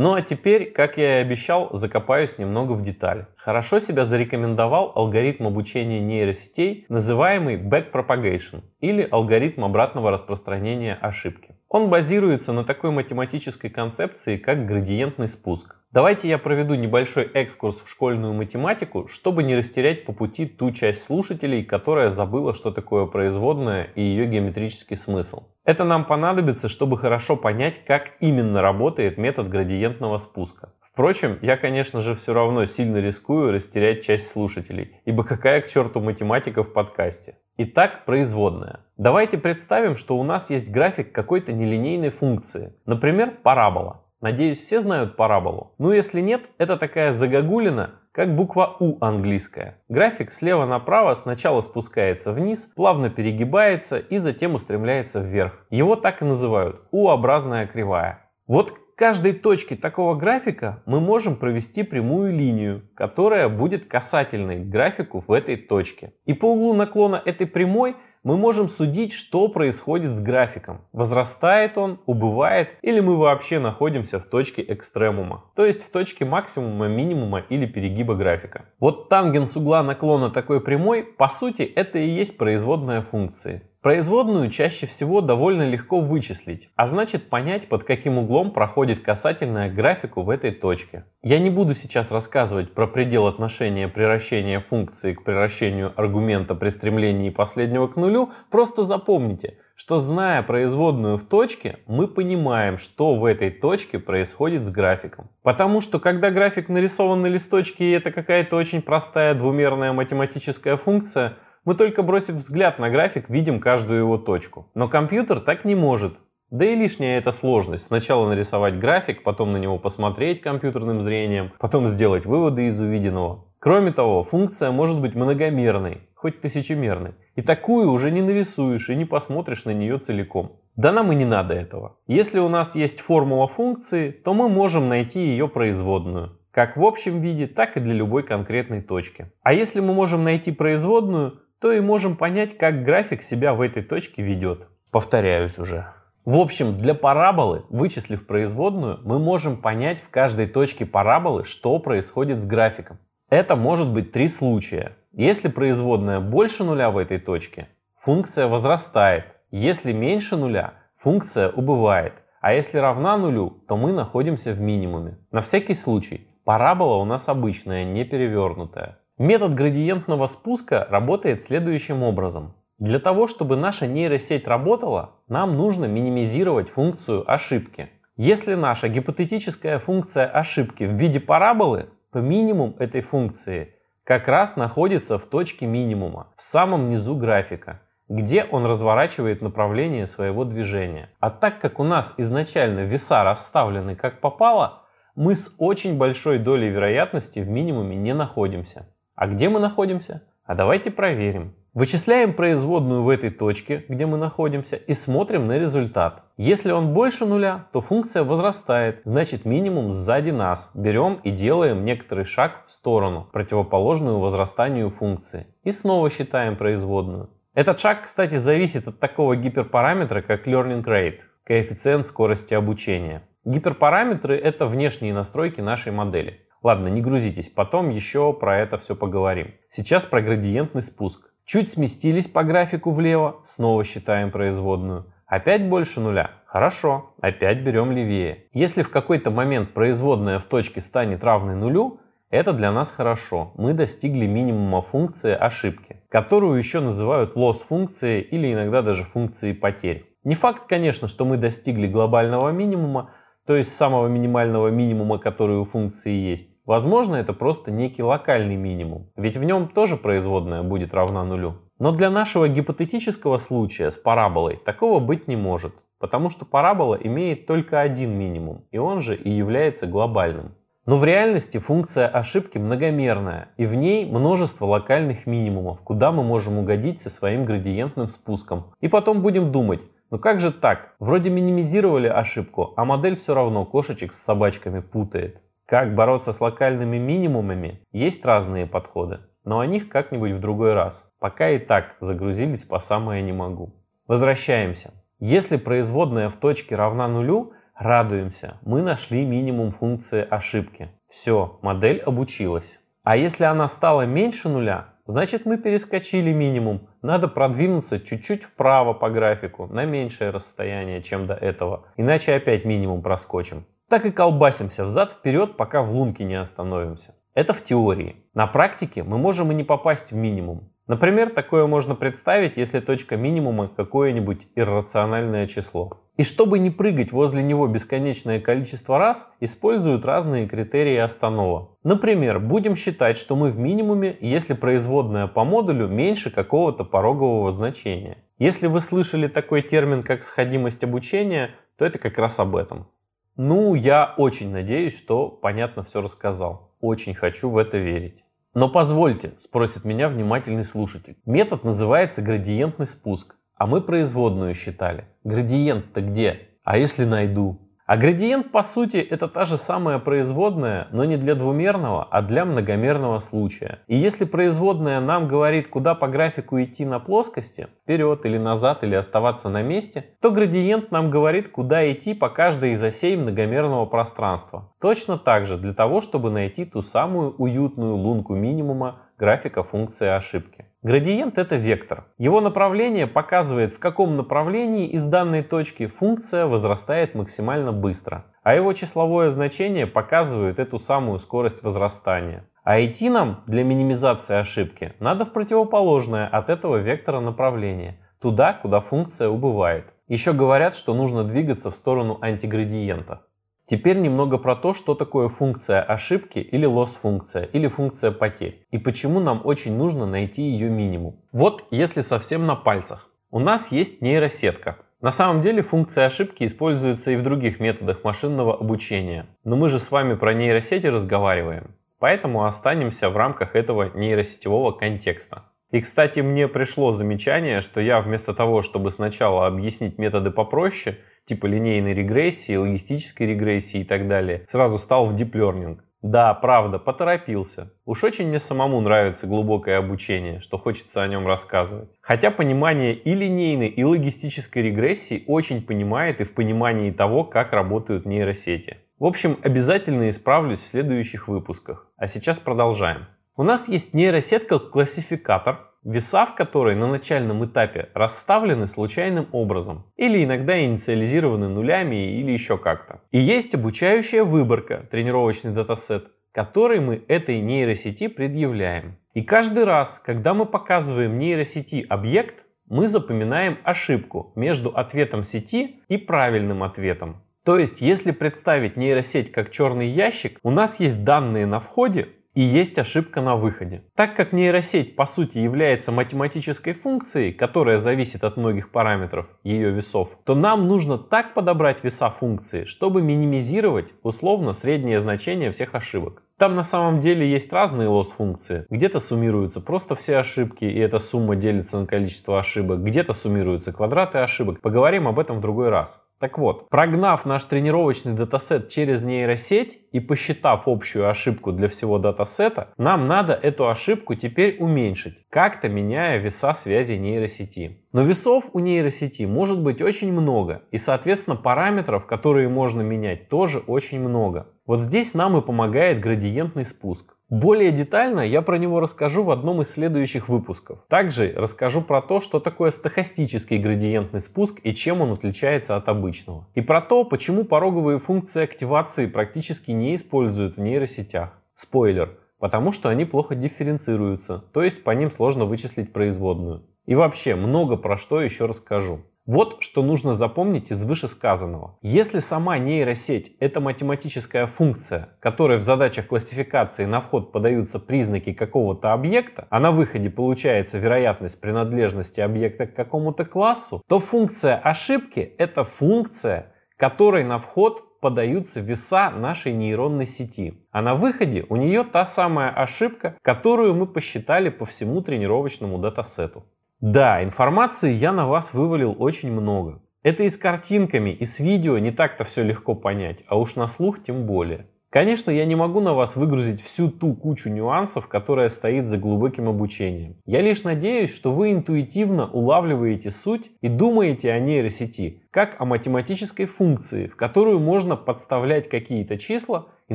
Ну 0.00 0.14
а 0.14 0.22
теперь, 0.22 0.70
как 0.70 0.96
я 0.96 1.18
и 1.18 1.22
обещал, 1.22 1.70
закопаюсь 1.72 2.38
немного 2.38 2.74
в 2.74 2.82
детали. 2.82 3.26
Хорошо 3.34 3.80
себя 3.80 4.04
зарекомендовал 4.04 4.92
алгоритм 4.94 5.48
обучения 5.48 5.98
нейросетей, 5.98 6.86
называемый 6.88 7.56
backpropagation, 7.56 8.62
или 8.78 9.08
алгоритм 9.10 9.64
обратного 9.64 10.12
распространения 10.12 10.94
ошибки. 10.94 11.56
Он 11.68 11.90
базируется 11.90 12.52
на 12.52 12.62
такой 12.62 12.92
математической 12.92 13.70
концепции, 13.70 14.36
как 14.36 14.66
градиентный 14.66 15.26
спуск. 15.26 15.77
Давайте 15.90 16.28
я 16.28 16.36
проведу 16.36 16.74
небольшой 16.74 17.24
экскурс 17.24 17.80
в 17.80 17.88
школьную 17.88 18.34
математику, 18.34 19.08
чтобы 19.08 19.42
не 19.42 19.56
растерять 19.56 20.04
по 20.04 20.12
пути 20.12 20.44
ту 20.44 20.70
часть 20.70 21.02
слушателей, 21.02 21.64
которая 21.64 22.10
забыла, 22.10 22.52
что 22.52 22.70
такое 22.70 23.06
производная 23.06 23.84
и 23.94 24.02
ее 24.02 24.26
геометрический 24.26 24.98
смысл. 24.98 25.44
Это 25.64 25.84
нам 25.84 26.04
понадобится, 26.04 26.68
чтобы 26.68 26.98
хорошо 26.98 27.36
понять, 27.36 27.82
как 27.86 28.12
именно 28.20 28.60
работает 28.60 29.16
метод 29.16 29.48
градиентного 29.48 30.18
спуска. 30.18 30.74
Впрочем, 30.82 31.38
я, 31.40 31.56
конечно 31.56 32.00
же, 32.00 32.14
все 32.14 32.34
равно 32.34 32.66
сильно 32.66 32.98
рискую 32.98 33.52
растерять 33.52 34.04
часть 34.04 34.28
слушателей, 34.28 35.00
ибо 35.06 35.24
какая 35.24 35.62
к 35.62 35.68
черту 35.68 36.00
математика 36.00 36.64
в 36.64 36.72
подкасте. 36.74 37.38
Итак, 37.56 38.04
производная. 38.04 38.80
Давайте 38.98 39.38
представим, 39.38 39.96
что 39.96 40.18
у 40.18 40.22
нас 40.22 40.50
есть 40.50 40.70
график 40.70 41.12
какой-то 41.12 41.52
нелинейной 41.54 42.10
функции, 42.10 42.74
например, 42.84 43.38
парабола. 43.42 44.04
Надеюсь, 44.20 44.60
все 44.60 44.80
знают 44.80 45.16
параболу. 45.16 45.74
Ну, 45.78 45.92
если 45.92 46.20
нет, 46.20 46.48
это 46.58 46.76
такая 46.76 47.12
загогулина, 47.12 48.00
как 48.10 48.34
буква 48.34 48.76
У 48.80 48.98
английская. 49.00 49.80
График 49.88 50.32
слева 50.32 50.66
направо 50.66 51.14
сначала 51.14 51.60
спускается 51.60 52.32
вниз, 52.32 52.66
плавно 52.74 53.10
перегибается 53.10 53.98
и 53.98 54.18
затем 54.18 54.56
устремляется 54.56 55.20
вверх. 55.20 55.64
Его 55.70 55.94
так 55.94 56.20
и 56.20 56.24
называют 56.24 56.82
У-образная 56.90 57.68
кривая. 57.68 58.28
Вот 58.48 58.72
к 58.72 58.96
каждой 58.96 59.34
точке 59.34 59.76
такого 59.76 60.16
графика 60.16 60.82
мы 60.84 60.98
можем 60.98 61.36
провести 61.36 61.84
прямую 61.84 62.32
линию, 62.32 62.90
которая 62.96 63.48
будет 63.48 63.84
касательной 63.84 64.64
к 64.64 64.68
графику 64.68 65.20
в 65.20 65.30
этой 65.30 65.56
точке. 65.56 66.14
И 66.24 66.32
по 66.32 66.46
углу 66.46 66.74
наклона 66.74 67.22
этой 67.24 67.46
прямой 67.46 67.94
мы 68.28 68.36
можем 68.36 68.68
судить, 68.68 69.14
что 69.14 69.48
происходит 69.48 70.14
с 70.14 70.20
графиком. 70.20 70.82
Возрастает 70.92 71.78
он, 71.78 71.98
убывает 72.04 72.76
или 72.82 73.00
мы 73.00 73.16
вообще 73.16 73.58
находимся 73.58 74.20
в 74.20 74.26
точке 74.26 74.62
экстремума, 74.68 75.46
то 75.56 75.64
есть 75.64 75.82
в 75.82 75.90
точке 75.90 76.26
максимума, 76.26 76.88
минимума 76.88 77.38
или 77.38 77.64
перегиба 77.64 78.14
графика. 78.16 78.66
Вот 78.80 79.08
тангенс 79.08 79.56
угла 79.56 79.82
наклона 79.82 80.28
такой 80.28 80.60
прямой, 80.60 81.04
по 81.04 81.28
сути, 81.28 81.62
это 81.62 81.98
и 81.98 82.06
есть 82.06 82.36
производная 82.36 83.00
функции. 83.00 83.62
Производную 83.80 84.50
чаще 84.50 84.86
всего 84.86 85.20
довольно 85.20 85.62
легко 85.62 86.00
вычислить, 86.00 86.68
а 86.74 86.88
значит 86.88 87.30
понять, 87.30 87.68
под 87.68 87.84
каким 87.84 88.18
углом 88.18 88.50
проходит 88.50 88.98
касательная 88.98 89.70
графику 89.70 90.22
в 90.22 90.30
этой 90.30 90.50
точке. 90.50 91.04
Я 91.22 91.38
не 91.38 91.48
буду 91.48 91.74
сейчас 91.74 92.10
рассказывать 92.10 92.74
про 92.74 92.88
предел 92.88 93.28
отношения 93.28 93.86
превращения 93.86 94.58
функции 94.58 95.14
к 95.14 95.22
превращению 95.22 95.92
аргумента 95.94 96.56
при 96.56 96.70
стремлении 96.70 97.30
последнего 97.30 97.86
к 97.86 97.94
нулю, 97.94 98.32
просто 98.50 98.82
запомните, 98.82 99.58
что 99.76 99.98
зная 99.98 100.42
производную 100.42 101.16
в 101.16 101.22
точке, 101.22 101.78
мы 101.86 102.08
понимаем, 102.08 102.78
что 102.78 103.14
в 103.14 103.24
этой 103.24 103.52
точке 103.52 104.00
происходит 104.00 104.64
с 104.64 104.70
графиком. 104.70 105.30
Потому 105.44 105.82
что 105.82 106.00
когда 106.00 106.32
график 106.32 106.68
нарисован 106.68 107.22
на 107.22 107.28
листочке 107.28 107.84
и 107.84 107.92
это 107.92 108.10
какая-то 108.10 108.56
очень 108.56 108.82
простая 108.82 109.34
двумерная 109.34 109.92
математическая 109.92 110.76
функция– 110.76 111.34
мы 111.68 111.74
только 111.74 112.02
бросив 112.02 112.36
взгляд 112.36 112.78
на 112.78 112.88
график, 112.88 113.28
видим 113.28 113.60
каждую 113.60 113.98
его 113.98 114.16
точку. 114.16 114.70
Но 114.74 114.88
компьютер 114.88 115.40
так 115.40 115.66
не 115.66 115.74
может. 115.74 116.14
Да 116.50 116.64
и 116.64 116.74
лишняя 116.74 117.18
эта 117.18 117.30
сложность. 117.30 117.84
Сначала 117.84 118.26
нарисовать 118.26 118.78
график, 118.78 119.22
потом 119.22 119.52
на 119.52 119.58
него 119.58 119.78
посмотреть 119.78 120.40
компьютерным 120.40 121.02
зрением, 121.02 121.52
потом 121.58 121.86
сделать 121.86 122.24
выводы 122.24 122.68
из 122.68 122.80
увиденного. 122.80 123.44
Кроме 123.58 123.90
того, 123.90 124.22
функция 124.22 124.70
может 124.70 124.98
быть 124.98 125.14
многомерной, 125.14 126.08
хоть 126.14 126.40
тысячемерной. 126.40 127.16
И 127.36 127.42
такую 127.42 127.90
уже 127.90 128.10
не 128.10 128.22
нарисуешь 128.22 128.88
и 128.88 128.96
не 128.96 129.04
посмотришь 129.04 129.66
на 129.66 129.74
нее 129.74 129.98
целиком. 129.98 130.62
Да 130.74 130.90
нам 130.90 131.12
и 131.12 131.14
не 131.14 131.26
надо 131.26 131.52
этого. 131.52 131.98
Если 132.06 132.38
у 132.38 132.48
нас 132.48 132.76
есть 132.76 133.00
формула 133.00 133.46
функции, 133.46 134.10
то 134.10 134.32
мы 134.32 134.48
можем 134.48 134.88
найти 134.88 135.20
ее 135.20 135.48
производную. 135.48 136.38
Как 136.50 136.78
в 136.78 136.82
общем 136.82 137.20
виде, 137.20 137.46
так 137.46 137.76
и 137.76 137.80
для 137.80 137.92
любой 137.92 138.22
конкретной 138.22 138.80
точки. 138.80 139.30
А 139.42 139.52
если 139.52 139.80
мы 139.80 139.92
можем 139.92 140.24
найти 140.24 140.50
производную, 140.50 141.40
то 141.60 141.72
и 141.72 141.80
можем 141.80 142.16
понять, 142.16 142.56
как 142.56 142.84
график 142.84 143.22
себя 143.22 143.54
в 143.54 143.60
этой 143.60 143.82
точке 143.82 144.22
ведет. 144.22 144.68
Повторяюсь 144.90 145.58
уже. 145.58 145.92
В 146.24 146.36
общем, 146.36 146.76
для 146.76 146.94
параболы, 146.94 147.64
вычислив 147.70 148.26
производную, 148.26 149.00
мы 149.04 149.18
можем 149.18 149.56
понять 149.56 150.00
в 150.00 150.10
каждой 150.10 150.46
точке 150.46 150.84
параболы, 150.84 151.44
что 151.44 151.78
происходит 151.78 152.40
с 152.40 152.44
графиком. 152.44 152.98
Это 153.30 153.56
может 153.56 153.92
быть 153.92 154.12
три 154.12 154.28
случая. 154.28 154.96
Если 155.12 155.48
производная 155.48 156.20
больше 156.20 156.64
нуля 156.64 156.90
в 156.90 156.98
этой 156.98 157.18
точке, 157.18 157.68
функция 157.94 158.46
возрастает. 158.46 159.24
Если 159.50 159.92
меньше 159.92 160.36
нуля, 160.36 160.74
функция 160.94 161.50
убывает. 161.50 162.12
А 162.40 162.52
если 162.52 162.78
равна 162.78 163.16
нулю, 163.16 163.50
то 163.66 163.76
мы 163.76 163.92
находимся 163.92 164.52
в 164.52 164.60
минимуме. 164.60 165.18
На 165.32 165.40
всякий 165.42 165.74
случай, 165.74 166.28
парабола 166.44 166.96
у 166.96 167.04
нас 167.04 167.28
обычная, 167.28 167.84
не 167.84 168.04
перевернутая. 168.04 168.98
Метод 169.18 169.52
градиентного 169.54 170.28
спуска 170.28 170.86
работает 170.88 171.42
следующим 171.42 172.04
образом. 172.04 172.54
Для 172.78 173.00
того, 173.00 173.26
чтобы 173.26 173.56
наша 173.56 173.88
нейросеть 173.88 174.46
работала, 174.46 175.16
нам 175.26 175.56
нужно 175.56 175.86
минимизировать 175.86 176.70
функцию 176.70 177.28
ошибки. 177.28 177.90
Если 178.16 178.54
наша 178.54 178.86
гипотетическая 178.86 179.80
функция 179.80 180.26
ошибки 180.26 180.84
в 180.84 180.92
виде 180.92 181.18
параболы, 181.18 181.86
то 182.12 182.20
минимум 182.20 182.76
этой 182.78 183.00
функции 183.00 183.74
как 184.04 184.28
раз 184.28 184.54
находится 184.54 185.18
в 185.18 185.26
точке 185.26 185.66
минимума, 185.66 186.28
в 186.36 186.42
самом 186.42 186.86
низу 186.86 187.16
графика, 187.16 187.80
где 188.08 188.44
он 188.44 188.66
разворачивает 188.66 189.42
направление 189.42 190.06
своего 190.06 190.44
движения. 190.44 191.10
А 191.18 191.30
так 191.30 191.60
как 191.60 191.80
у 191.80 191.82
нас 191.82 192.14
изначально 192.18 192.84
веса 192.84 193.24
расставлены 193.24 193.96
как 193.96 194.20
попало, 194.20 194.82
мы 195.16 195.34
с 195.34 195.52
очень 195.58 195.98
большой 195.98 196.38
долей 196.38 196.68
вероятности 196.68 197.40
в 197.40 197.48
минимуме 197.48 197.96
не 197.96 198.14
находимся. 198.14 198.86
А 199.18 199.26
где 199.26 199.48
мы 199.48 199.58
находимся? 199.58 200.22
А 200.44 200.54
давайте 200.54 200.92
проверим. 200.92 201.52
Вычисляем 201.74 202.32
производную 202.34 203.02
в 203.02 203.08
этой 203.08 203.30
точке, 203.30 203.84
где 203.88 204.06
мы 204.06 204.16
находимся, 204.16 204.76
и 204.76 204.92
смотрим 204.92 205.48
на 205.48 205.58
результат. 205.58 206.22
Если 206.36 206.70
он 206.70 206.94
больше 206.94 207.26
нуля, 207.26 207.66
то 207.72 207.80
функция 207.80 208.22
возрастает, 208.22 209.00
значит 209.02 209.44
минимум 209.44 209.90
сзади 209.90 210.30
нас. 210.30 210.70
Берем 210.72 211.14
и 211.24 211.32
делаем 211.32 211.84
некоторый 211.84 212.24
шаг 212.24 212.64
в 212.64 212.70
сторону, 212.70 213.28
противоположную 213.32 214.20
возрастанию 214.20 214.88
функции. 214.88 215.48
И 215.64 215.72
снова 215.72 216.10
считаем 216.10 216.56
производную. 216.56 217.28
Этот 217.54 217.80
шаг, 217.80 218.04
кстати, 218.04 218.36
зависит 218.36 218.86
от 218.86 219.00
такого 219.00 219.34
гиперпараметра, 219.34 220.22
как 220.22 220.46
learning 220.46 220.84
rate, 220.84 221.22
коэффициент 221.42 222.06
скорости 222.06 222.54
обучения. 222.54 223.22
Гиперпараметры— 223.44 224.36
это 224.36 224.66
внешние 224.66 225.12
настройки 225.12 225.60
нашей 225.60 225.90
модели. 225.90 226.47
Ладно, 226.62 226.88
не 226.88 227.00
грузитесь, 227.00 227.48
потом 227.48 227.90
еще 227.90 228.32
про 228.32 228.58
это 228.58 228.78
все 228.78 228.96
поговорим. 228.96 229.54
Сейчас 229.68 230.04
про 230.04 230.20
градиентный 230.20 230.82
спуск. 230.82 231.30
Чуть 231.44 231.70
сместились 231.70 232.28
по 232.28 232.42
графику 232.42 232.90
влево, 232.90 233.40
снова 233.44 233.84
считаем 233.84 234.30
производную. 234.30 235.12
Опять 235.26 235.68
больше 235.68 236.00
нуля? 236.00 236.30
Хорошо, 236.46 237.14
опять 237.20 237.60
берем 237.60 237.92
левее. 237.92 238.46
Если 238.52 238.82
в 238.82 238.90
какой-то 238.90 239.30
момент 239.30 239.74
производная 239.74 240.38
в 240.38 240.44
точке 240.44 240.80
станет 240.80 241.22
равной 241.22 241.54
нулю, 241.54 242.00
это 242.30 242.52
для 242.52 242.72
нас 242.72 242.92
хорошо. 242.92 243.52
Мы 243.56 243.72
достигли 243.72 244.26
минимума 244.26 244.82
функции 244.82 245.32
ошибки, 245.32 246.02
которую 246.10 246.58
еще 246.58 246.80
называют 246.80 247.36
loss 247.36 247.64
функцией 247.66 248.20
или 248.20 248.52
иногда 248.52 248.82
даже 248.82 249.04
функцией 249.04 249.54
потерь. 249.54 250.04
Не 250.24 250.34
факт, 250.34 250.66
конечно, 250.66 251.08
что 251.08 251.24
мы 251.24 251.38
достигли 251.38 251.86
глобального 251.86 252.50
минимума, 252.50 253.12
то 253.48 253.56
есть 253.56 253.74
самого 253.74 254.08
минимального 254.08 254.68
минимума, 254.68 255.18
который 255.18 255.56
у 255.56 255.64
функции 255.64 256.12
есть. 256.12 256.58
Возможно, 256.66 257.16
это 257.16 257.32
просто 257.32 257.70
некий 257.70 258.02
локальный 258.02 258.56
минимум, 258.56 259.10
ведь 259.16 259.38
в 259.38 259.44
нем 259.44 259.68
тоже 259.68 259.96
производная 259.96 260.62
будет 260.62 260.92
равна 260.92 261.24
нулю. 261.24 261.54
Но 261.78 261.92
для 261.92 262.10
нашего 262.10 262.46
гипотетического 262.46 263.38
случая 263.38 263.90
с 263.90 263.96
параболой 263.96 264.56
такого 264.56 265.00
быть 265.00 265.28
не 265.28 265.36
может, 265.36 265.72
потому 265.98 266.28
что 266.28 266.44
парабола 266.44 266.96
имеет 266.96 267.46
только 267.46 267.80
один 267.80 268.18
минимум, 268.18 268.66
и 268.70 268.76
он 268.76 269.00
же 269.00 269.16
и 269.16 269.30
является 269.30 269.86
глобальным. 269.86 270.54
Но 270.84 270.98
в 270.98 271.04
реальности 271.06 271.56
функция 271.56 272.06
ошибки 272.06 272.58
многомерная, 272.58 273.48
и 273.56 273.64
в 273.64 273.74
ней 273.74 274.04
множество 274.04 274.66
локальных 274.66 275.26
минимумов, 275.26 275.80
куда 275.80 276.12
мы 276.12 276.22
можем 276.22 276.58
угодить 276.58 276.98
со 276.98 277.08
своим 277.08 277.46
градиентным 277.46 278.10
спуском. 278.10 278.74
И 278.80 278.88
потом 278.88 279.22
будем 279.22 279.52
думать, 279.52 279.80
ну 280.10 280.18
как 280.18 280.40
же 280.40 280.52
так? 280.52 280.94
Вроде 280.98 281.30
минимизировали 281.30 282.08
ошибку, 282.08 282.72
а 282.76 282.84
модель 282.84 283.16
все 283.16 283.34
равно 283.34 283.64
кошечек 283.64 284.12
с 284.12 284.22
собачками 284.22 284.80
путает. 284.80 285.42
Как 285.66 285.94
бороться 285.94 286.32
с 286.32 286.40
локальными 286.40 286.96
минимумами? 286.96 287.82
Есть 287.92 288.24
разные 288.24 288.66
подходы, 288.66 289.20
но 289.44 289.58
о 289.58 289.66
них 289.66 289.90
как-нибудь 289.90 290.32
в 290.32 290.40
другой 290.40 290.72
раз. 290.72 291.12
Пока 291.18 291.50
и 291.50 291.58
так 291.58 291.96
загрузились 292.00 292.64
по 292.64 292.78
самое 292.80 293.22
не 293.22 293.32
могу. 293.32 293.74
Возвращаемся. 294.06 294.94
Если 295.18 295.58
производная 295.58 296.30
в 296.30 296.36
точке 296.36 296.74
равна 296.74 297.06
нулю, 297.08 297.52
радуемся, 297.74 298.58
мы 298.62 298.80
нашли 298.80 299.26
минимум 299.26 299.70
функции 299.70 300.26
ошибки. 300.28 300.90
Все, 301.06 301.58
модель 301.60 301.98
обучилась. 302.00 302.78
А 303.08 303.16
если 303.16 303.44
она 303.44 303.68
стала 303.68 304.02
меньше 304.02 304.50
нуля, 304.50 304.88
значит 305.06 305.46
мы 305.46 305.56
перескочили 305.56 306.30
минимум. 306.30 306.90
Надо 307.00 307.26
продвинуться 307.26 308.00
чуть-чуть 308.00 308.44
вправо 308.44 308.92
по 308.92 309.08
графику, 309.08 309.66
на 309.66 309.86
меньшее 309.86 310.28
расстояние, 310.28 311.02
чем 311.02 311.24
до 311.24 311.32
этого. 311.32 311.86
Иначе 311.96 312.34
опять 312.34 312.66
минимум 312.66 313.00
проскочим. 313.00 313.64
Так 313.88 314.04
и 314.04 314.10
колбасимся 314.10 314.84
взад-вперед, 314.84 315.56
пока 315.56 315.80
в 315.80 315.90
лунке 315.90 316.24
не 316.24 316.34
остановимся. 316.34 317.14
Это 317.32 317.54
в 317.54 317.64
теории. 317.64 318.16
На 318.34 318.46
практике 318.46 319.02
мы 319.02 319.16
можем 319.16 319.52
и 319.52 319.54
не 319.54 319.64
попасть 319.64 320.12
в 320.12 320.14
минимум. 320.14 320.70
Например, 320.88 321.28
такое 321.28 321.66
можно 321.66 321.94
представить, 321.94 322.56
если 322.56 322.80
точка 322.80 323.18
минимума 323.18 323.68
какое-нибудь 323.68 324.46
иррациональное 324.54 325.46
число. 325.46 326.00
И 326.16 326.22
чтобы 326.22 326.58
не 326.58 326.70
прыгать 326.70 327.12
возле 327.12 327.42
него 327.42 327.66
бесконечное 327.66 328.40
количество 328.40 328.98
раз, 328.98 329.30
используют 329.38 330.06
разные 330.06 330.48
критерии 330.48 330.96
останова. 330.96 331.76
Например, 331.84 332.40
будем 332.40 332.74
считать, 332.74 333.18
что 333.18 333.36
мы 333.36 333.50
в 333.50 333.58
минимуме, 333.58 334.16
если 334.20 334.54
производная 334.54 335.26
по 335.26 335.44
модулю 335.44 335.88
меньше 335.88 336.30
какого-то 336.30 336.84
порогового 336.84 337.52
значения. 337.52 338.24
Если 338.38 338.66
вы 338.66 338.80
слышали 338.80 339.28
такой 339.28 339.60
термин, 339.60 340.02
как 340.02 340.24
сходимость 340.24 340.82
обучения, 340.84 341.50
то 341.76 341.84
это 341.84 341.98
как 341.98 342.18
раз 342.18 342.40
об 342.40 342.56
этом. 342.56 342.88
Ну, 343.36 343.74
я 343.74 344.14
очень 344.16 344.50
надеюсь, 344.50 344.96
что 344.96 345.28
понятно 345.28 345.82
все 345.82 346.00
рассказал. 346.00 346.74
Очень 346.80 347.14
хочу 347.14 347.50
в 347.50 347.58
это 347.58 347.76
верить. 347.76 348.24
Но 348.58 348.68
позвольте, 348.68 349.34
спросит 349.36 349.84
меня 349.84 350.08
внимательный 350.08 350.64
слушатель. 350.64 351.16
Метод 351.24 351.62
называется 351.62 352.22
градиентный 352.22 352.88
спуск, 352.88 353.36
а 353.54 353.68
мы 353.68 353.80
производную 353.80 354.52
считали. 354.56 355.04
Градиент-то 355.22 356.00
где? 356.00 356.48
А 356.64 356.76
если 356.76 357.04
найду? 357.04 357.67
А 357.88 357.96
градиент, 357.96 358.52
по 358.52 358.62
сути, 358.62 358.98
это 358.98 359.28
та 359.28 359.46
же 359.46 359.56
самая 359.56 359.98
производная, 359.98 360.88
но 360.90 361.06
не 361.06 361.16
для 361.16 361.34
двумерного, 361.34 362.06
а 362.10 362.20
для 362.20 362.44
многомерного 362.44 363.18
случая. 363.18 363.78
И 363.86 363.96
если 363.96 364.26
производная 364.26 365.00
нам 365.00 365.26
говорит, 365.26 365.68
куда 365.68 365.94
по 365.94 366.06
графику 366.06 366.60
идти 366.62 366.84
на 366.84 367.00
плоскости, 367.00 367.68
вперед 367.82 368.26
или 368.26 368.36
назад 368.36 368.84
или 368.84 368.94
оставаться 368.94 369.48
на 369.48 369.62
месте, 369.62 370.04
то 370.20 370.30
градиент 370.30 370.90
нам 370.90 371.10
говорит, 371.10 371.48
куда 371.48 371.90
идти 371.90 372.12
по 372.12 372.28
каждой 372.28 372.72
из 372.72 372.82
осей 372.82 373.16
многомерного 373.16 373.86
пространства. 373.86 374.70
Точно 374.82 375.16
так 375.16 375.46
же 375.46 375.56
для 375.56 375.72
того, 375.72 376.02
чтобы 376.02 376.30
найти 376.30 376.66
ту 376.66 376.82
самую 376.82 377.36
уютную 377.38 377.96
лунку 377.96 378.34
минимума 378.34 379.00
графика 379.18 379.62
функции 379.62 380.08
ошибки. 380.08 380.66
Градиент 380.84 381.38
это 381.38 381.56
вектор. 381.56 382.04
Его 382.18 382.40
направление 382.40 383.08
показывает, 383.08 383.72
в 383.72 383.80
каком 383.80 384.14
направлении 384.16 384.86
из 384.86 385.06
данной 385.06 385.42
точки 385.42 385.88
функция 385.88 386.46
возрастает 386.46 387.16
максимально 387.16 387.72
быстро. 387.72 388.26
А 388.44 388.54
его 388.54 388.72
числовое 388.72 389.30
значение 389.30 389.88
показывает 389.88 390.60
эту 390.60 390.78
самую 390.78 391.18
скорость 391.18 391.64
возрастания. 391.64 392.48
А 392.62 392.80
идти 392.80 393.10
нам 393.10 393.42
для 393.48 393.64
минимизации 393.64 394.36
ошибки 394.36 394.94
надо 395.00 395.24
в 395.24 395.32
противоположное 395.32 396.28
от 396.28 396.48
этого 396.48 396.76
вектора 396.76 397.18
направление, 397.18 397.98
туда, 398.20 398.52
куда 398.52 398.78
функция 398.78 399.28
убывает. 399.28 399.92
Еще 400.06 400.32
говорят, 400.32 400.76
что 400.76 400.94
нужно 400.94 401.24
двигаться 401.24 401.72
в 401.72 401.74
сторону 401.74 402.18
антиградиента. 402.22 403.22
Теперь 403.68 403.98
немного 403.98 404.38
про 404.38 404.56
то, 404.56 404.72
что 404.72 404.94
такое 404.94 405.28
функция 405.28 405.82
ошибки 405.82 406.38
или 406.38 406.66
loss-функция, 406.66 407.44
или 407.44 407.68
функция 407.68 408.10
потерь, 408.10 408.66
и 408.70 408.78
почему 408.78 409.20
нам 409.20 409.42
очень 409.44 409.76
нужно 409.76 410.06
найти 410.06 410.40
ее 410.40 410.70
минимум. 410.70 411.20
Вот 411.32 411.66
если 411.70 412.00
совсем 412.00 412.44
на 412.44 412.56
пальцах. 412.56 413.10
У 413.30 413.38
нас 413.38 413.70
есть 413.70 414.00
нейросетка. 414.00 414.78
На 415.02 415.10
самом 415.10 415.42
деле 415.42 415.60
функция 415.60 416.06
ошибки 416.06 416.44
используется 416.44 417.10
и 417.10 417.16
в 417.16 417.22
других 417.22 417.60
методах 417.60 418.04
машинного 418.04 418.56
обучения, 418.58 419.26
но 419.44 419.54
мы 419.54 419.68
же 419.68 419.78
с 419.78 419.90
вами 419.90 420.14
про 420.14 420.32
нейросети 420.32 420.86
разговариваем, 420.86 421.74
поэтому 421.98 422.46
останемся 422.46 423.10
в 423.10 423.18
рамках 423.18 423.54
этого 423.54 423.94
нейросетевого 423.94 424.72
контекста. 424.72 425.44
И, 425.70 425.80
кстати, 425.80 426.20
мне 426.20 426.48
пришло 426.48 426.92
замечание, 426.92 427.60
что 427.60 427.80
я 427.80 428.00
вместо 428.00 428.32
того, 428.32 428.62
чтобы 428.62 428.90
сначала 428.90 429.46
объяснить 429.46 429.98
методы 429.98 430.30
попроще, 430.30 430.98
типа 431.26 431.46
линейной 431.46 431.92
регрессии, 431.92 432.56
логистической 432.56 433.26
регрессии 433.26 433.80
и 433.80 433.84
так 433.84 434.08
далее, 434.08 434.46
сразу 434.48 434.78
стал 434.78 435.04
в 435.04 435.14
deep 435.14 435.32
learning. 435.32 435.78
Да, 436.00 436.32
правда, 436.32 436.78
поторопился. 436.78 437.72
Уж 437.84 438.04
очень 438.04 438.28
мне 438.28 438.38
самому 438.38 438.80
нравится 438.80 439.26
глубокое 439.26 439.78
обучение, 439.78 440.40
что 440.40 440.56
хочется 440.56 441.02
о 441.02 441.08
нем 441.08 441.26
рассказывать. 441.26 441.90
Хотя 442.00 442.30
понимание 442.30 442.94
и 442.94 443.14
линейной, 443.14 443.66
и 443.66 443.82
логистической 443.82 444.62
регрессии 444.62 445.24
очень 445.26 445.60
понимает 445.60 446.20
и 446.20 446.24
в 446.24 446.34
понимании 446.34 446.92
того, 446.92 447.24
как 447.24 447.52
работают 447.52 448.06
нейросети. 448.06 448.78
В 448.98 449.04
общем, 449.06 449.38
обязательно 449.42 450.08
исправлюсь 450.08 450.62
в 450.62 450.68
следующих 450.68 451.26
выпусках. 451.26 451.88
А 451.96 452.06
сейчас 452.06 452.38
продолжаем. 452.38 453.06
У 453.40 453.44
нас 453.44 453.68
есть 453.68 453.94
нейросетка-классификатор, 453.94 455.70
веса 455.84 456.26
в 456.26 456.34
которой 456.34 456.74
на 456.74 456.88
начальном 456.88 457.44
этапе 457.44 457.88
расставлены 457.94 458.66
случайным 458.66 459.28
образом 459.30 459.86
или 459.96 460.24
иногда 460.24 460.60
инициализированы 460.60 461.46
нулями 461.46 462.18
или 462.18 462.32
еще 462.32 462.58
как-то. 462.58 463.00
И 463.12 463.18
есть 463.20 463.54
обучающая 463.54 464.24
выборка, 464.24 464.88
тренировочный 464.90 465.52
датасет, 465.52 466.10
который 466.32 466.80
мы 466.80 467.04
этой 467.06 467.38
нейросети 467.38 468.08
предъявляем. 468.08 468.98
И 469.14 469.22
каждый 469.22 469.62
раз, 469.62 470.02
когда 470.04 470.34
мы 470.34 470.44
показываем 470.44 471.16
нейросети 471.16 471.86
объект, 471.88 472.44
мы 472.66 472.88
запоминаем 472.88 473.58
ошибку 473.62 474.32
между 474.34 474.70
ответом 474.70 475.22
сети 475.22 475.80
и 475.86 475.96
правильным 475.96 476.64
ответом. 476.64 477.22
То 477.44 477.56
есть, 477.56 477.82
если 477.82 478.10
представить 478.10 478.76
нейросеть 478.76 479.30
как 479.30 479.52
черный 479.52 479.86
ящик, 479.86 480.40
у 480.42 480.50
нас 480.50 480.80
есть 480.80 481.04
данные 481.04 481.46
на 481.46 481.60
входе, 481.60 482.08
и 482.38 482.40
есть 482.40 482.78
ошибка 482.78 483.20
на 483.20 483.34
выходе. 483.34 483.82
Так 483.96 484.14
как 484.14 484.32
нейросеть 484.32 484.94
по 484.94 485.06
сути 485.06 485.38
является 485.38 485.90
математической 485.90 486.72
функцией, 486.72 487.32
которая 487.32 487.78
зависит 487.78 488.22
от 488.22 488.36
многих 488.36 488.70
параметров 488.70 489.26
ее 489.42 489.72
весов, 489.72 490.16
то 490.24 490.36
нам 490.36 490.68
нужно 490.68 490.98
так 490.98 491.34
подобрать 491.34 491.82
веса 491.82 492.10
функции, 492.10 492.62
чтобы 492.62 493.02
минимизировать 493.02 493.92
условно 494.04 494.52
среднее 494.52 495.00
значение 495.00 495.50
всех 495.50 495.74
ошибок. 495.74 496.22
Там 496.38 496.54
на 496.54 496.62
самом 496.62 497.00
деле 497.00 497.28
есть 497.28 497.52
разные 497.52 497.88
лосс-функции. 497.88 498.66
Где-то 498.70 499.00
суммируются 499.00 499.60
просто 499.60 499.96
все 499.96 500.18
ошибки, 500.18 500.64
и 500.64 500.78
эта 500.78 501.00
сумма 501.00 501.34
делится 501.34 501.80
на 501.80 501.86
количество 501.88 502.38
ошибок. 502.38 502.84
Где-то 502.84 503.14
суммируются 503.14 503.72
квадраты 503.72 504.18
ошибок. 504.18 504.60
Поговорим 504.60 505.08
об 505.08 505.18
этом 505.18 505.38
в 505.38 505.40
другой 505.40 505.70
раз. 505.70 506.00
Так 506.20 506.36
вот, 506.36 506.68
прогнав 506.68 507.26
наш 507.26 507.44
тренировочный 507.44 508.12
датасет 508.12 508.68
через 508.68 509.04
нейросеть 509.04 509.78
и 509.92 510.00
посчитав 510.00 510.66
общую 510.66 511.08
ошибку 511.08 511.52
для 511.52 511.68
всего 511.68 511.98
датасета, 511.98 512.72
нам 512.76 513.06
надо 513.06 513.34
эту 513.34 513.68
ошибку 513.68 514.16
теперь 514.16 514.56
уменьшить, 514.58 515.14
как-то 515.30 515.68
меняя 515.68 516.18
веса 516.18 516.54
связи 516.54 516.94
нейросети. 516.94 517.84
Но 517.92 518.02
весов 518.02 518.50
у 518.52 518.58
нейросети 518.58 519.22
может 519.22 519.62
быть 519.62 519.80
очень 519.80 520.12
много, 520.12 520.62
и 520.72 520.78
соответственно 520.78 521.36
параметров, 521.36 522.06
которые 522.06 522.48
можно 522.48 522.80
менять, 522.80 523.28
тоже 523.28 523.60
очень 523.60 524.00
много. 524.00 524.48
Вот 524.66 524.80
здесь 524.80 525.14
нам 525.14 525.36
и 525.36 525.40
помогает 525.40 526.00
градиентный 526.00 526.64
спуск. 526.64 527.17
Более 527.30 527.72
детально 527.72 528.20
я 528.20 528.40
про 528.40 528.56
него 528.56 528.80
расскажу 528.80 529.22
в 529.22 529.30
одном 529.30 529.60
из 529.60 529.70
следующих 529.70 530.30
выпусков. 530.30 530.78
Также 530.88 531.34
расскажу 531.36 531.82
про 531.82 532.00
то, 532.00 532.22
что 532.22 532.40
такое 532.40 532.70
стохастический 532.70 533.58
градиентный 533.58 534.22
спуск 534.22 534.60
и 534.64 534.74
чем 534.74 535.02
он 535.02 535.12
отличается 535.12 535.76
от 535.76 535.90
обычного. 535.90 536.48
И 536.54 536.62
про 536.62 536.80
то, 536.80 537.04
почему 537.04 537.44
пороговые 537.44 537.98
функции 537.98 538.42
активации 538.42 539.04
практически 539.04 539.72
не 539.72 539.94
используют 539.94 540.56
в 540.56 540.60
нейросетях. 540.60 541.38
Спойлер, 541.52 542.18
потому 542.38 542.72
что 542.72 542.88
они 542.88 543.04
плохо 543.04 543.34
дифференцируются, 543.34 544.44
то 544.54 544.62
есть 544.62 544.82
по 544.82 544.92
ним 544.92 545.10
сложно 545.10 545.44
вычислить 545.44 545.92
производную. 545.92 546.64
И 546.86 546.94
вообще 546.94 547.34
много 547.34 547.76
про 547.76 547.98
что 547.98 548.22
еще 548.22 548.46
расскажу. 548.46 549.02
Вот 549.28 549.58
что 549.60 549.82
нужно 549.82 550.14
запомнить 550.14 550.70
из 550.70 550.82
вышесказанного. 550.84 551.76
Если 551.82 552.18
сама 552.18 552.56
нейросеть— 552.56 553.36
это 553.40 553.60
математическая 553.60 554.46
функция, 554.46 555.10
которой 555.20 555.58
в 555.58 555.62
задачах 555.62 556.06
классификации 556.06 556.86
на 556.86 557.02
вход 557.02 557.30
подаются 557.30 557.78
признаки 557.78 558.32
какого-то 558.32 558.94
объекта, 558.94 559.46
а 559.50 559.60
на 559.60 559.70
выходе 559.70 560.08
получается 560.08 560.78
вероятность 560.78 561.42
принадлежности 561.42 562.22
объекта 562.22 562.66
к 562.66 562.74
какому-то 562.74 563.26
классу, 563.26 563.82
то 563.86 563.98
функция 563.98 564.56
ошибки— 564.56 565.20
это 565.38 565.62
функция, 565.62 566.54
которой 566.78 567.22
на 567.22 567.38
вход 567.38 568.00
подаются 568.00 568.60
веса 568.60 569.10
нашей 569.10 569.52
нейронной 569.52 570.06
сети. 570.06 570.66
А 570.70 570.80
на 570.80 570.94
выходе 570.94 571.44
у 571.50 571.56
нее 571.56 571.84
та 571.84 572.06
самая 572.06 572.48
ошибка, 572.48 573.18
которую 573.20 573.74
мы 573.74 573.86
посчитали 573.86 574.48
по 574.48 574.64
всему 574.64 575.02
тренировочному 575.02 575.76
датасету. 575.76 576.46
Да, 576.80 577.24
информации 577.24 577.92
я 577.92 578.12
на 578.12 578.28
вас 578.28 578.54
вывалил 578.54 578.94
очень 578.98 579.32
много. 579.32 579.82
Это 580.04 580.22
и 580.22 580.28
с 580.28 580.36
картинками, 580.36 581.10
и 581.10 581.24
с 581.24 581.40
видео 581.40 581.76
не 581.78 581.90
так-то 581.90 582.22
все 582.22 582.44
легко 582.44 582.76
понять, 582.76 583.24
а 583.26 583.36
уж 583.36 583.56
на 583.56 583.66
слух 583.66 584.00
тем 584.00 584.26
более. 584.26 584.68
Конечно, 584.90 585.30
я 585.30 585.44
не 585.44 585.56
могу 585.56 585.80
на 585.80 585.92
вас 585.92 586.14
выгрузить 586.14 586.62
всю 586.62 586.88
ту 586.88 587.14
кучу 587.14 587.50
нюансов, 587.50 588.06
которая 588.06 588.48
стоит 588.48 588.86
за 588.86 588.96
глубоким 588.96 589.48
обучением. 589.48 590.16
Я 590.24 590.40
лишь 590.40 590.62
надеюсь, 590.62 591.12
что 591.12 591.32
вы 591.32 591.52
интуитивно 591.52 592.30
улавливаете 592.30 593.10
суть 593.10 593.50
и 593.60 593.68
думаете 593.68 594.32
о 594.32 594.38
нейросети, 594.38 595.24
как 595.30 595.60
о 595.60 595.66
математической 595.66 596.46
функции, 596.46 597.08
в 597.08 597.16
которую 597.16 597.58
можно 597.58 597.96
подставлять 597.96 598.70
какие-то 598.70 599.18
числа 599.18 599.66
и 599.88 599.94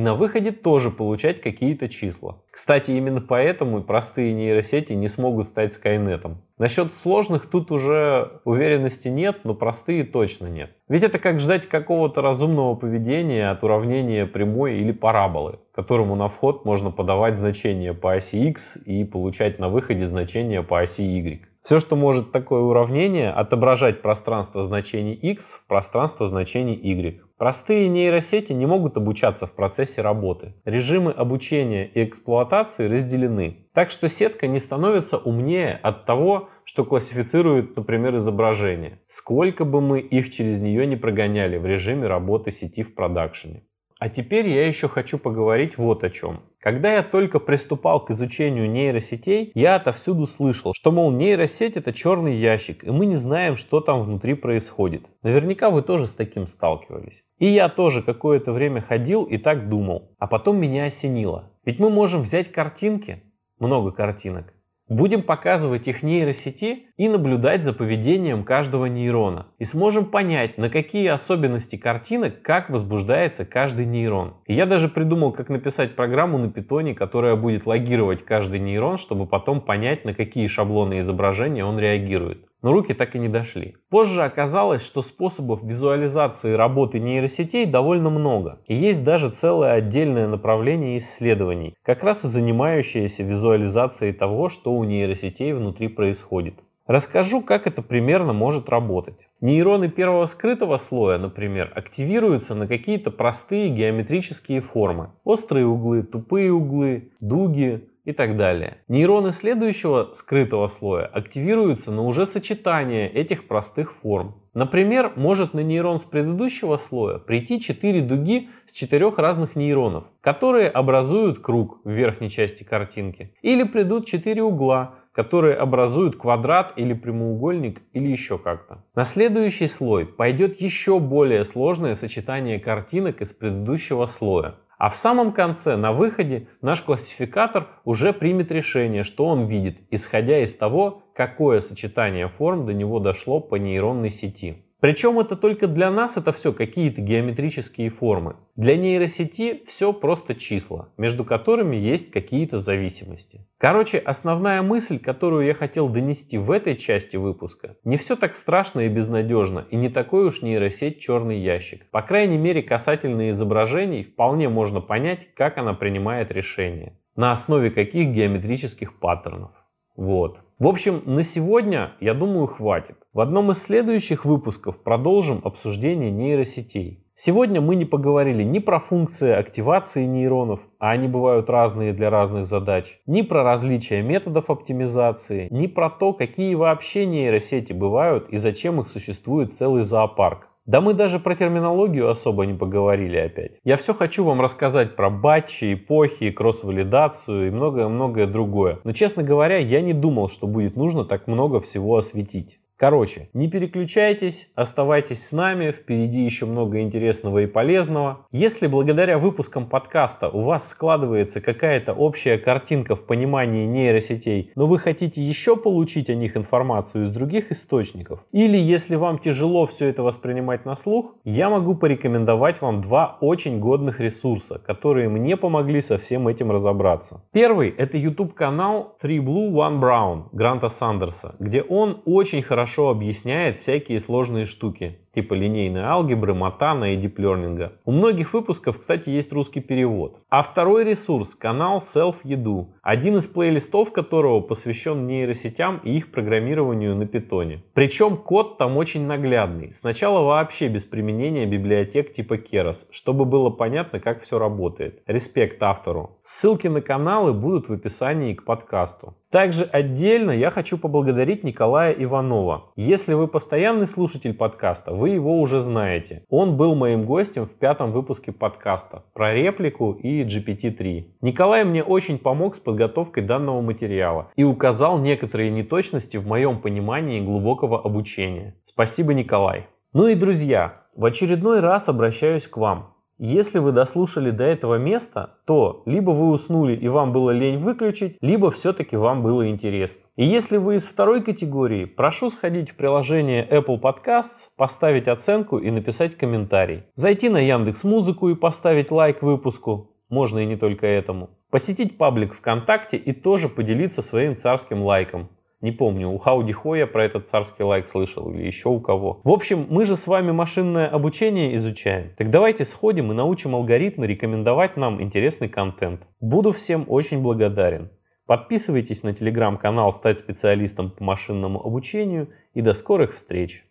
на 0.00 0.14
выходе 0.14 0.50
тоже 0.50 0.90
получать 0.90 1.40
какие-то 1.40 1.88
числа. 1.88 2.42
Кстати, 2.50 2.90
именно 2.90 3.20
поэтому 3.20 3.82
простые 3.82 4.32
нейросети 4.32 4.92
не 4.92 5.08
смогут 5.08 5.46
стать 5.46 5.72
Скайнетом. 5.72 6.42
Насчет 6.58 6.92
сложных 6.92 7.46
тут 7.46 7.70
уже 7.70 8.40
уверенности 8.44 9.08
нет, 9.08 9.40
но 9.44 9.54
простые 9.54 10.04
точно 10.04 10.46
нет. 10.46 10.72
Ведь 10.88 11.04
это 11.04 11.18
как 11.18 11.38
ждать 11.40 11.66
какого-то 11.66 12.22
разумного 12.22 12.74
поведения 12.74 13.50
от 13.50 13.62
уравнения 13.62 14.26
прямой 14.26 14.78
или 14.78 14.92
параболы, 14.92 15.60
которому 15.72 16.16
на 16.16 16.28
вход 16.28 16.64
можно 16.64 16.90
подавать 16.90 17.36
значение 17.36 17.94
по 17.94 18.14
оси 18.14 18.48
x 18.48 18.76
и 18.84 19.04
получать 19.04 19.58
на 19.58 19.68
выходе 19.68 20.06
значение 20.06 20.62
по 20.62 20.80
оси 20.80 21.02
y. 21.02 21.46
Все, 21.64 21.80
что 21.80 21.96
может 21.96 22.30
такое 22.30 22.60
уравнение, 22.60 23.30
отображать 23.30 24.02
пространство 24.02 24.62
значений 24.62 25.14
x 25.14 25.54
в 25.54 25.66
пространство 25.66 26.26
значений 26.26 26.74
y. 26.74 27.22
Простые 27.38 27.88
нейросети 27.88 28.52
не 28.52 28.66
могут 28.66 28.98
обучаться 28.98 29.46
в 29.46 29.54
процессе 29.54 30.02
работы. 30.02 30.56
Режимы 30.66 31.10
обучения 31.10 31.86
и 31.86 32.04
эксплуатации 32.04 32.86
разделены. 32.86 33.66
Так 33.72 33.90
что 33.90 34.10
сетка 34.10 34.46
не 34.46 34.60
становится 34.60 35.16
умнее 35.16 35.80
от 35.82 36.04
того, 36.04 36.50
что 36.64 36.84
классифицирует, 36.84 37.74
например, 37.78 38.16
изображение. 38.16 39.00
Сколько 39.06 39.64
бы 39.64 39.80
мы 39.80 40.00
их 40.00 40.28
через 40.28 40.60
нее 40.60 40.86
не 40.86 40.96
прогоняли 40.96 41.56
в 41.56 41.64
режиме 41.64 42.06
работы 42.06 42.50
сети 42.50 42.82
в 42.82 42.94
продакшене. 42.94 43.62
А 43.98 44.08
теперь 44.08 44.48
я 44.48 44.66
еще 44.66 44.88
хочу 44.88 45.18
поговорить 45.18 45.78
вот 45.78 46.02
о 46.04 46.10
чем. 46.10 46.42
Когда 46.60 46.94
я 46.94 47.02
только 47.02 47.40
приступал 47.40 48.04
к 48.04 48.10
изучению 48.10 48.70
нейросетей, 48.70 49.52
я 49.54 49.76
отовсюду 49.76 50.26
слышал, 50.26 50.72
что, 50.74 50.92
мол, 50.92 51.12
нейросеть 51.12 51.76
это 51.76 51.92
черный 51.92 52.34
ящик, 52.34 52.84
и 52.84 52.90
мы 52.90 53.06
не 53.06 53.16
знаем, 53.16 53.56
что 53.56 53.80
там 53.80 54.00
внутри 54.00 54.34
происходит. 54.34 55.06
Наверняка 55.22 55.70
вы 55.70 55.82
тоже 55.82 56.06
с 56.06 56.14
таким 56.14 56.46
сталкивались. 56.46 57.22
И 57.38 57.46
я 57.46 57.68
тоже 57.68 58.02
какое-то 58.02 58.52
время 58.52 58.80
ходил 58.80 59.24
и 59.24 59.36
так 59.36 59.68
думал. 59.68 60.14
А 60.18 60.26
потом 60.26 60.58
меня 60.58 60.84
осенило. 60.86 61.52
Ведь 61.64 61.78
мы 61.78 61.90
можем 61.90 62.22
взять 62.22 62.50
картинки, 62.50 63.22
много 63.58 63.92
картинок, 63.92 64.53
Будем 64.88 65.22
показывать 65.22 65.88
их 65.88 66.02
нейросети 66.02 66.88
и 66.98 67.08
наблюдать 67.08 67.64
за 67.64 67.72
поведением 67.72 68.44
каждого 68.44 68.84
нейрона. 68.84 69.46
И 69.58 69.64
сможем 69.64 70.04
понять, 70.04 70.58
на 70.58 70.68
какие 70.68 71.08
особенности 71.08 71.76
картинок 71.76 72.42
как 72.42 72.68
возбуждается 72.68 73.46
каждый 73.46 73.86
нейрон. 73.86 74.34
И 74.46 74.52
я 74.52 74.66
даже 74.66 74.90
придумал, 74.90 75.32
как 75.32 75.48
написать 75.48 75.96
программу 75.96 76.36
на 76.36 76.50
питоне, 76.50 76.94
которая 76.94 77.34
будет 77.34 77.64
логировать 77.64 78.26
каждый 78.26 78.60
нейрон, 78.60 78.98
чтобы 78.98 79.26
потом 79.26 79.62
понять, 79.62 80.04
на 80.04 80.12
какие 80.12 80.46
шаблоны 80.48 81.00
изображения 81.00 81.64
он 81.64 81.78
реагирует 81.78 82.46
но 82.64 82.72
руки 82.72 82.94
так 82.94 83.14
и 83.14 83.18
не 83.18 83.28
дошли. 83.28 83.76
Позже 83.90 84.22
оказалось, 84.22 84.82
что 84.82 85.02
способов 85.02 85.62
визуализации 85.62 86.54
работы 86.54 86.98
нейросетей 86.98 87.66
довольно 87.66 88.08
много. 88.08 88.58
И 88.66 88.74
есть 88.74 89.04
даже 89.04 89.28
целое 89.28 89.74
отдельное 89.74 90.26
направление 90.26 90.96
исследований, 90.96 91.74
как 91.82 92.02
раз 92.02 92.24
и 92.24 92.28
занимающееся 92.28 93.22
визуализацией 93.22 94.14
того, 94.14 94.48
что 94.48 94.72
у 94.72 94.82
нейросетей 94.84 95.52
внутри 95.52 95.88
происходит. 95.88 96.54
Расскажу, 96.86 97.42
как 97.42 97.66
это 97.66 97.82
примерно 97.82 98.32
может 98.32 98.70
работать. 98.70 99.28
Нейроны 99.42 99.90
первого 99.90 100.24
скрытого 100.24 100.78
слоя, 100.78 101.18
например, 101.18 101.70
активируются 101.74 102.54
на 102.54 102.66
какие-то 102.66 103.10
простые 103.10 103.68
геометрические 103.68 104.62
формы. 104.62 105.10
Острые 105.24 105.66
углы, 105.66 106.02
тупые 106.02 106.50
углы, 106.50 107.10
дуги, 107.20 107.90
и 108.04 108.12
так 108.12 108.36
далее. 108.36 108.78
Нейроны 108.88 109.32
следующего 109.32 110.10
скрытого 110.12 110.68
слоя 110.68 111.06
активируются 111.06 111.90
на 111.90 112.02
уже 112.02 112.26
сочетание 112.26 113.10
этих 113.10 113.48
простых 113.48 113.92
форм. 113.92 114.40
Например, 114.54 115.12
может 115.16 115.52
на 115.52 115.60
нейрон 115.60 115.98
с 115.98 116.04
предыдущего 116.04 116.76
слоя 116.76 117.18
прийти 117.18 117.60
4 117.60 118.02
дуги 118.02 118.50
с 118.66 118.72
4 118.72 119.12
разных 119.16 119.56
нейронов, 119.56 120.04
которые 120.20 120.68
образуют 120.68 121.40
круг 121.40 121.80
в 121.84 121.90
верхней 121.90 122.30
части 122.30 122.62
картинки. 122.62 123.34
Или 123.42 123.64
придут 123.64 124.06
4 124.06 124.42
угла, 124.42 124.94
которые 125.14 125.54
образуют 125.54 126.16
квадрат 126.16 126.72
или 126.76 126.92
прямоугольник 126.92 127.82
или 127.92 128.08
еще 128.08 128.36
как-то. 128.36 128.84
На 128.94 129.04
следующий 129.04 129.68
слой 129.68 130.06
пойдет 130.06 130.60
еще 130.60 130.98
более 130.98 131.44
сложное 131.44 131.94
сочетание 131.94 132.58
картинок 132.58 133.20
из 133.20 133.32
предыдущего 133.32 134.06
слоя. 134.06 134.56
А 134.84 134.90
в 134.90 134.96
самом 134.96 135.32
конце, 135.32 135.76
на 135.76 135.92
выходе, 135.92 136.46
наш 136.60 136.82
классификатор 136.82 137.68
уже 137.86 138.12
примет 138.12 138.52
решение, 138.52 139.02
что 139.02 139.24
он 139.24 139.46
видит, 139.46 139.78
исходя 139.90 140.40
из 140.40 140.54
того, 140.54 141.04
какое 141.14 141.62
сочетание 141.62 142.28
форм 142.28 142.66
до 142.66 142.74
него 142.74 143.00
дошло 143.00 143.40
по 143.40 143.54
нейронной 143.54 144.10
сети. 144.10 144.63
Причем 144.84 145.18
это 145.18 145.34
только 145.34 145.66
для 145.66 145.90
нас 145.90 146.18
это 146.18 146.30
все 146.30 146.52
какие-то 146.52 147.00
геометрические 147.00 147.88
формы. 147.88 148.36
Для 148.54 148.76
нейросети 148.76 149.62
все 149.66 149.94
просто 149.94 150.34
числа, 150.34 150.90
между 150.98 151.24
которыми 151.24 151.74
есть 151.74 152.10
какие-то 152.10 152.58
зависимости. 152.58 153.48
Короче, 153.56 153.96
основная 153.96 154.60
мысль, 154.60 154.98
которую 154.98 155.46
я 155.46 155.54
хотел 155.54 155.88
донести 155.88 156.36
в 156.36 156.50
этой 156.50 156.76
части 156.76 157.16
выпуска, 157.16 157.78
не 157.84 157.96
все 157.96 158.14
так 158.14 158.36
страшно 158.36 158.80
и 158.80 158.90
безнадежно, 158.90 159.66
и 159.70 159.76
не 159.76 159.88
такой 159.88 160.26
уж 160.26 160.42
нейросеть 160.42 161.00
черный 161.00 161.40
ящик. 161.40 161.90
По 161.90 162.02
крайней 162.02 162.36
мере, 162.36 162.62
касательно 162.62 163.30
изображений 163.30 164.02
вполне 164.02 164.50
можно 164.50 164.82
понять, 164.82 165.28
как 165.34 165.56
она 165.56 165.72
принимает 165.72 166.30
решения, 166.30 167.00
на 167.16 167.32
основе 167.32 167.70
каких 167.70 168.08
геометрических 168.08 169.00
паттернов. 169.00 169.63
Вот. 169.96 170.40
В 170.58 170.66
общем, 170.66 171.02
на 171.04 171.22
сегодня, 171.22 171.92
я 172.00 172.14
думаю, 172.14 172.46
хватит. 172.46 172.96
В 173.12 173.20
одном 173.20 173.50
из 173.50 173.62
следующих 173.62 174.24
выпусков 174.24 174.82
продолжим 174.82 175.40
обсуждение 175.44 176.10
нейросетей. 176.10 177.04
Сегодня 177.16 177.60
мы 177.60 177.76
не 177.76 177.84
поговорили 177.84 178.42
ни 178.42 178.58
про 178.58 178.80
функции 178.80 179.32
активации 179.32 180.04
нейронов, 180.04 180.60
а 180.80 180.90
они 180.90 181.06
бывают 181.06 181.48
разные 181.48 181.92
для 181.92 182.10
разных 182.10 182.44
задач, 182.44 183.00
ни 183.06 183.22
про 183.22 183.44
различия 183.44 184.02
методов 184.02 184.50
оптимизации, 184.50 185.46
ни 185.52 185.68
про 185.68 185.90
то, 185.90 186.12
какие 186.12 186.56
вообще 186.56 187.06
нейросети 187.06 187.72
бывают 187.72 188.28
и 188.30 188.36
зачем 188.36 188.80
их 188.80 188.88
существует 188.88 189.54
целый 189.54 189.82
зоопарк. 189.82 190.48
Да 190.66 190.80
мы 190.80 190.94
даже 190.94 191.18
про 191.18 191.36
терминологию 191.36 192.08
особо 192.08 192.46
не 192.46 192.54
поговорили 192.54 193.18
опять. 193.18 193.60
Я 193.64 193.76
все 193.76 193.92
хочу 193.92 194.24
вам 194.24 194.40
рассказать 194.40 194.96
про 194.96 195.10
батчи, 195.10 195.74
эпохи, 195.74 196.30
кросс-валидацию 196.30 197.48
и 197.48 197.50
многое-многое 197.50 198.26
другое. 198.26 198.80
Но 198.82 198.92
честно 198.92 199.22
говоря, 199.22 199.58
я 199.58 199.82
не 199.82 199.92
думал, 199.92 200.30
что 200.30 200.46
будет 200.46 200.74
нужно 200.74 201.04
так 201.04 201.26
много 201.26 201.60
всего 201.60 201.98
осветить. 201.98 202.58
Короче, 202.76 203.28
не 203.34 203.46
переключайтесь, 203.46 204.50
оставайтесь 204.56 205.24
с 205.24 205.30
нами, 205.30 205.70
впереди 205.70 206.22
еще 206.24 206.44
много 206.44 206.80
интересного 206.80 207.42
и 207.42 207.46
полезного. 207.46 208.26
Если 208.32 208.66
благодаря 208.66 209.16
выпускам 209.18 209.68
подкаста 209.68 210.28
у 210.28 210.40
вас 210.40 210.70
складывается 210.70 211.40
какая-то 211.40 211.92
общая 211.92 212.36
картинка 212.36 212.96
в 212.96 213.06
понимании 213.06 213.64
нейросетей, 213.64 214.50
но 214.56 214.66
вы 214.66 214.80
хотите 214.80 215.22
еще 215.22 215.56
получить 215.56 216.10
о 216.10 216.16
них 216.16 216.36
информацию 216.36 217.04
из 217.04 217.12
других 217.12 217.52
источников, 217.52 218.24
или 218.32 218.56
если 218.56 218.96
вам 218.96 219.20
тяжело 219.20 219.66
все 219.66 219.86
это 219.86 220.02
воспринимать 220.02 220.64
на 220.64 220.74
слух, 220.74 221.14
я 221.22 221.50
могу 221.50 221.76
порекомендовать 221.76 222.60
вам 222.60 222.80
два 222.80 223.18
очень 223.20 223.60
годных 223.60 224.00
ресурса, 224.00 224.58
которые 224.58 225.08
мне 225.08 225.36
помогли 225.36 225.80
со 225.80 225.96
всем 225.96 226.26
этим 226.26 226.50
разобраться. 226.50 227.22
Первый 227.30 227.68
это 227.68 227.96
YouTube 227.98 228.34
канал 228.34 228.96
Three 229.00 229.18
Blue 229.18 229.52
One 229.52 229.78
Brown 229.80 230.24
Гранта 230.32 230.68
Сандерса, 230.68 231.36
где 231.38 231.62
он 231.62 232.02
очень 232.04 232.42
хорошо 232.42 232.63
хорошо 232.64 232.88
объясняет 232.88 233.58
всякие 233.58 234.00
сложные 234.00 234.46
штуки, 234.46 234.98
типа 235.14 235.34
линейной 235.34 235.82
алгебры, 235.82 236.34
матана 236.34 236.92
и 236.92 236.96
диплернинга. 236.96 237.72
У 237.84 237.92
многих 237.92 238.34
выпусков, 238.34 238.78
кстати, 238.78 239.10
есть 239.10 239.32
русский 239.32 239.60
перевод. 239.60 240.18
А 240.28 240.42
второй 240.42 240.84
ресурс– 240.84 241.34
канал 241.36 241.78
Self-Edu, 241.78 242.66
один 242.82 243.16
из 243.16 243.28
плейлистов 243.28 243.92
которого 243.92 244.40
посвящен 244.40 245.06
нейросетям 245.06 245.80
и 245.84 245.96
их 245.96 246.10
программированию 246.10 246.96
на 246.96 247.06
питоне. 247.06 247.62
Причем 247.74 248.16
код 248.16 248.58
там 248.58 248.76
очень 248.76 249.06
наглядный. 249.06 249.72
Сначала 249.72 250.22
вообще 250.22 250.68
без 250.68 250.84
применения 250.84 251.46
библиотек 251.46 252.12
типа 252.12 252.34
Keras, 252.34 252.86
чтобы 252.90 253.24
было 253.24 253.50
понятно, 253.50 254.00
как 254.00 254.20
все 254.22 254.38
работает. 254.38 255.02
Респект 255.06 255.62
автору. 255.62 256.18
Ссылки 256.22 256.66
на 256.66 256.80
каналы 256.80 257.32
будут 257.32 257.68
в 257.68 257.72
описании 257.72 258.34
к 258.34 258.44
подкасту. 258.44 259.14
Также 259.34 259.64
отдельно 259.64 260.30
я 260.30 260.50
хочу 260.50 260.78
поблагодарить 260.78 261.42
Николая 261.42 261.92
Иванова. 261.92 262.70
Если 262.76 263.14
вы 263.14 263.26
постоянный 263.26 263.88
слушатель 263.88 264.32
подкаста, 264.32 264.94
вы 265.04 265.10
его 265.10 265.38
уже 265.38 265.60
знаете. 265.60 266.24
Он 266.30 266.56
был 266.56 266.74
моим 266.74 267.04
гостем 267.04 267.44
в 267.44 267.56
пятом 267.56 267.92
выпуске 267.92 268.32
подкаста 268.32 269.02
про 269.12 269.34
реплику 269.34 269.92
и 269.92 270.24
GPT-3. 270.24 271.04
Николай 271.20 271.62
мне 271.62 271.84
очень 271.84 272.16
помог 272.16 272.54
с 272.54 272.58
подготовкой 272.58 273.22
данного 273.22 273.60
материала 273.60 274.30
и 274.34 274.44
указал 274.44 274.96
некоторые 274.96 275.50
неточности 275.50 276.16
в 276.16 276.26
моем 276.26 276.58
понимании 276.58 277.20
глубокого 277.20 277.78
обучения. 277.78 278.54
Спасибо, 278.64 279.12
Николай. 279.12 279.66
Ну 279.92 280.06
и 280.06 280.14
друзья, 280.14 280.84
в 280.96 281.04
очередной 281.04 281.60
раз 281.60 281.90
обращаюсь 281.90 282.48
к 282.48 282.56
вам. 282.56 282.93
Если 283.18 283.60
вы 283.60 283.70
дослушали 283.70 284.30
до 284.30 284.44
этого 284.44 284.74
места, 284.76 285.38
то 285.46 285.82
либо 285.86 286.10
вы 286.10 286.30
уснули 286.30 286.74
и 286.74 286.88
вам 286.88 287.12
было 287.12 287.30
лень 287.30 287.58
выключить, 287.58 288.16
либо 288.20 288.50
все-таки 288.50 288.96
вам 288.96 289.22
было 289.22 289.48
интересно. 289.48 290.02
И 290.16 290.24
если 290.24 290.56
вы 290.56 290.76
из 290.76 290.86
второй 290.86 291.22
категории, 291.22 291.84
прошу 291.84 292.28
сходить 292.28 292.70
в 292.70 292.74
приложение 292.74 293.46
Apple 293.48 293.80
Podcasts, 293.80 294.48
поставить 294.56 295.06
оценку 295.06 295.58
и 295.58 295.70
написать 295.70 296.16
комментарий. 296.16 296.84
Зайти 296.94 297.28
на 297.28 297.38
Яндекс 297.38 297.84
Музыку 297.84 298.30
и 298.30 298.34
поставить 298.34 298.90
лайк 298.90 299.22
выпуску. 299.22 299.92
Можно 300.08 300.40
и 300.40 300.46
не 300.46 300.56
только 300.56 300.86
этому. 300.86 301.30
Посетить 301.50 301.96
паблик 301.96 302.34
ВКонтакте 302.34 302.96
и 302.96 303.12
тоже 303.12 303.48
поделиться 303.48 304.02
своим 304.02 304.36
царским 304.36 304.82
лайком. 304.82 305.28
Не 305.64 305.72
помню, 305.72 306.10
у 306.10 306.18
Хауди 306.18 306.52
Хоя 306.52 306.86
про 306.86 307.06
этот 307.06 307.26
царский 307.26 307.62
лайк 307.62 307.88
слышал 307.88 308.30
или 308.30 308.44
еще 308.44 308.68
у 308.68 308.80
кого. 308.80 309.22
В 309.24 309.30
общем, 309.30 309.66
мы 309.70 309.86
же 309.86 309.96
с 309.96 310.06
вами 310.06 310.30
машинное 310.30 310.86
обучение 310.86 311.56
изучаем. 311.56 312.10
Так 312.18 312.28
давайте 312.28 312.66
сходим 312.66 313.10
и 313.10 313.14
научим 313.14 313.54
алгоритмы 313.54 314.06
рекомендовать 314.06 314.76
нам 314.76 315.00
интересный 315.00 315.48
контент. 315.48 316.06
Буду 316.20 316.52
всем 316.52 316.84
очень 316.86 317.22
благодарен. 317.22 317.90
Подписывайтесь 318.26 319.02
на 319.04 319.14
телеграм-канал 319.14 319.90
«Стать 319.90 320.18
специалистом 320.18 320.90
по 320.90 321.02
машинному 321.02 321.66
обучению» 321.66 322.28
и 322.52 322.60
до 322.60 322.74
скорых 322.74 323.14
встреч! 323.14 323.64